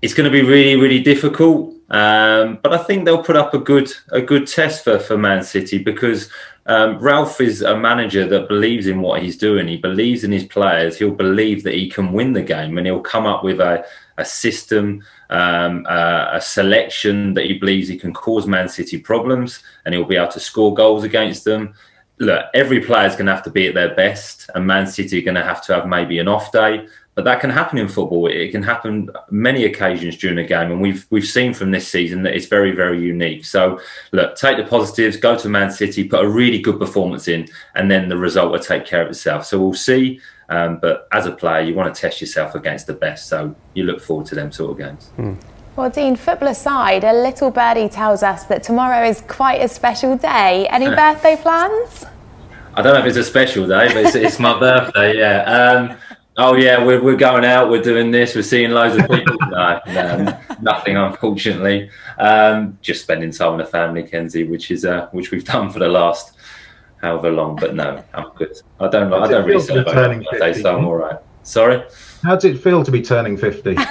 it's 0.00 0.14
going 0.14 0.30
to 0.30 0.38
be 0.38 0.42
really 0.42 0.76
really 0.76 1.00
difficult. 1.00 1.74
Um, 1.92 2.58
but 2.62 2.72
I 2.72 2.78
think 2.78 3.04
they'll 3.04 3.22
put 3.22 3.36
up 3.36 3.52
a 3.52 3.58
good 3.58 3.92
a 4.10 4.20
good 4.20 4.46
test 4.46 4.82
for 4.82 4.98
for 4.98 5.18
Man 5.18 5.42
City 5.44 5.78
because 5.78 6.30
um, 6.64 6.98
Ralph 6.98 7.40
is 7.40 7.60
a 7.60 7.76
manager 7.76 8.26
that 8.28 8.48
believes 8.48 8.86
in 8.86 9.02
what 9.02 9.22
he's 9.22 9.36
doing. 9.36 9.68
He 9.68 9.76
believes 9.76 10.24
in 10.24 10.32
his 10.32 10.44
players. 10.44 10.96
He'll 10.96 11.10
believe 11.10 11.64
that 11.64 11.74
he 11.74 11.90
can 11.90 12.12
win 12.12 12.32
the 12.32 12.42
game, 12.42 12.78
and 12.78 12.86
he'll 12.86 13.00
come 13.00 13.26
up 13.26 13.44
with 13.44 13.60
a, 13.60 13.84
a 14.16 14.24
system, 14.24 15.02
um, 15.30 15.84
a, 15.88 16.30
a 16.34 16.40
selection 16.40 17.34
that 17.34 17.44
he 17.46 17.58
believes 17.58 17.88
he 17.88 17.98
can 17.98 18.14
cause 18.14 18.46
Man 18.46 18.68
City 18.68 18.96
problems, 18.98 19.62
and 19.84 19.94
he'll 19.94 20.04
be 20.04 20.16
able 20.16 20.32
to 20.32 20.40
score 20.40 20.72
goals 20.72 21.04
against 21.04 21.44
them. 21.44 21.74
Look, 22.18 22.46
every 22.54 22.80
player 22.80 23.08
is 23.08 23.14
going 23.16 23.26
to 23.26 23.34
have 23.34 23.44
to 23.44 23.50
be 23.50 23.66
at 23.66 23.74
their 23.74 23.94
best, 23.96 24.48
and 24.54 24.66
Man 24.66 24.86
City 24.86 25.18
are 25.18 25.24
going 25.24 25.34
to 25.34 25.44
have 25.44 25.64
to 25.66 25.74
have 25.74 25.88
maybe 25.88 26.20
an 26.20 26.28
off 26.28 26.52
day. 26.52 26.86
But 27.14 27.24
that 27.24 27.40
can 27.40 27.50
happen 27.50 27.76
in 27.76 27.88
football. 27.88 28.26
It 28.26 28.52
can 28.52 28.62
happen 28.62 29.10
many 29.30 29.64
occasions 29.66 30.16
during 30.16 30.38
a 30.38 30.46
game, 30.46 30.70
and 30.70 30.80
we've 30.80 31.06
we've 31.10 31.26
seen 31.26 31.52
from 31.52 31.70
this 31.70 31.86
season 31.86 32.22
that 32.22 32.34
it's 32.34 32.46
very 32.46 32.72
very 32.72 33.02
unique. 33.02 33.44
So 33.44 33.80
look, 34.12 34.34
take 34.36 34.56
the 34.56 34.64
positives, 34.64 35.18
go 35.18 35.36
to 35.36 35.48
Man 35.48 35.70
City, 35.70 36.04
put 36.04 36.24
a 36.24 36.28
really 36.28 36.58
good 36.58 36.78
performance 36.78 37.28
in, 37.28 37.48
and 37.74 37.90
then 37.90 38.08
the 38.08 38.16
result 38.16 38.50
will 38.50 38.60
take 38.60 38.86
care 38.86 39.02
of 39.02 39.10
itself. 39.10 39.44
So 39.44 39.60
we'll 39.60 39.74
see. 39.74 40.20
Um, 40.48 40.78
but 40.80 41.06
as 41.12 41.26
a 41.26 41.32
player, 41.32 41.62
you 41.62 41.74
want 41.74 41.94
to 41.94 42.00
test 42.00 42.20
yourself 42.20 42.54
against 42.54 42.86
the 42.86 42.92
best. 42.94 43.28
So 43.28 43.54
you 43.74 43.84
look 43.84 44.00
forward 44.00 44.26
to 44.26 44.34
them 44.34 44.50
sort 44.50 44.72
of 44.72 44.78
games. 44.78 45.10
Mm. 45.18 45.36
Well, 45.76 45.88
Dean, 45.88 46.16
football 46.16 46.48
aside, 46.48 47.02
a 47.02 47.14
little 47.14 47.50
birdie 47.50 47.88
tells 47.88 48.22
us 48.22 48.44
that 48.44 48.62
tomorrow 48.62 49.06
is 49.06 49.22
quite 49.22 49.62
a 49.62 49.68
special 49.68 50.16
day. 50.18 50.68
Any 50.68 50.86
birthday 50.94 51.36
plans? 51.36 52.04
I 52.74 52.82
don't 52.82 52.94
know 52.94 53.00
if 53.00 53.06
it's 53.06 53.16
a 53.16 53.24
special 53.24 53.66
day, 53.66 53.88
but 53.88 53.96
it's, 53.96 54.14
it's 54.14 54.38
my 54.38 54.58
birthday. 54.60 55.18
Yeah. 55.18 55.42
Um, 55.44 55.96
Oh 56.38 56.54
yeah, 56.54 56.82
we're 56.82 57.02
we're 57.02 57.16
going 57.16 57.44
out. 57.44 57.68
We're 57.68 57.82
doing 57.82 58.10
this. 58.10 58.34
We're 58.34 58.42
seeing 58.42 58.70
loads 58.70 58.96
of 58.96 59.08
people. 59.10 59.36
no, 59.50 59.80
no, 59.88 60.38
nothing, 60.62 60.96
unfortunately. 60.96 61.90
Um, 62.18 62.78
just 62.80 63.02
spending 63.02 63.30
time 63.32 63.58
with 63.58 63.66
the 63.66 63.70
family, 63.70 64.02
Kenzie, 64.02 64.44
which 64.44 64.70
is 64.70 64.86
uh, 64.86 65.08
which 65.12 65.30
we've 65.30 65.44
done 65.44 65.70
for 65.70 65.78
the 65.78 65.88
last 65.88 66.34
however 67.02 67.30
long. 67.30 67.56
But 67.56 67.74
no, 67.74 68.02
I'm 68.14 68.30
good. 68.34 68.56
I 68.80 68.88
don't. 68.88 69.12
I 69.12 69.28
don't 69.28 69.46
really 69.46 69.60
celebrate 69.60 70.24
birthday, 70.30 70.54
so 70.54 70.78
I'm 70.78 70.86
all 70.86 70.96
right. 70.96 71.18
Sorry. 71.42 71.82
How 72.22 72.36
does 72.36 72.44
it 72.46 72.58
feel 72.58 72.82
to 72.82 72.90
be 72.90 73.02
turning 73.02 73.36
fifty? 73.36 73.74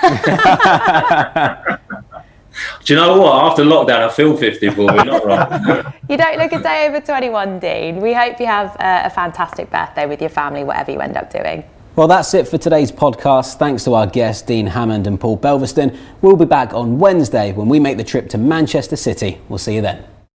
Do 2.84 2.93
you 2.93 2.99
know 2.99 3.21
what? 3.21 3.45
After 3.45 3.63
lockdown, 3.63 4.01
I 4.01 4.10
feel 4.10 4.36
54. 4.36 4.86
We're 4.86 5.04
not 5.06 5.25
wrong. 5.25 5.93
you 6.10 6.17
don't 6.17 6.38
look 6.38 6.51
a 6.51 6.62
day 6.62 6.86
over 6.88 6.99
21, 6.99 7.60
Dean. 7.60 8.01
We 8.01 8.13
hope 8.13 8.41
you 8.41 8.45
have 8.45 8.75
a, 8.75 9.04
a 9.06 9.10
fantastic 9.10 9.71
birthday 9.71 10.06
with 10.06 10.19
your 10.19 10.30
family, 10.30 10.65
whatever 10.65 10.91
you 10.91 10.99
end 10.99 11.15
up 11.15 11.32
doing. 11.32 11.63
Well, 12.02 12.08
that's 12.08 12.34
it 12.34 12.48
for 12.48 12.58
today's 12.58 12.92
podcast. 12.92 13.58
Thanks 13.58 13.84
to 13.84 13.94
our 13.94 14.08
guests, 14.08 14.42
Dean 14.42 14.66
Hammond 14.66 15.06
and 15.06 15.20
Paul 15.20 15.38
Belverston. 15.38 15.96
We'll 16.24 16.36
be 16.36 16.46
back 16.46 16.74
on 16.74 16.98
Wednesday 16.98 17.54
when 17.54 17.70
we 17.70 17.80
make 17.80 17.98
the 17.98 18.04
trip 18.04 18.28
to 18.30 18.40
Manchester 18.40 18.96
City. 18.96 19.40
We'll 19.50 19.60
see 19.60 19.76
you 19.76 19.84
then. 19.84 20.04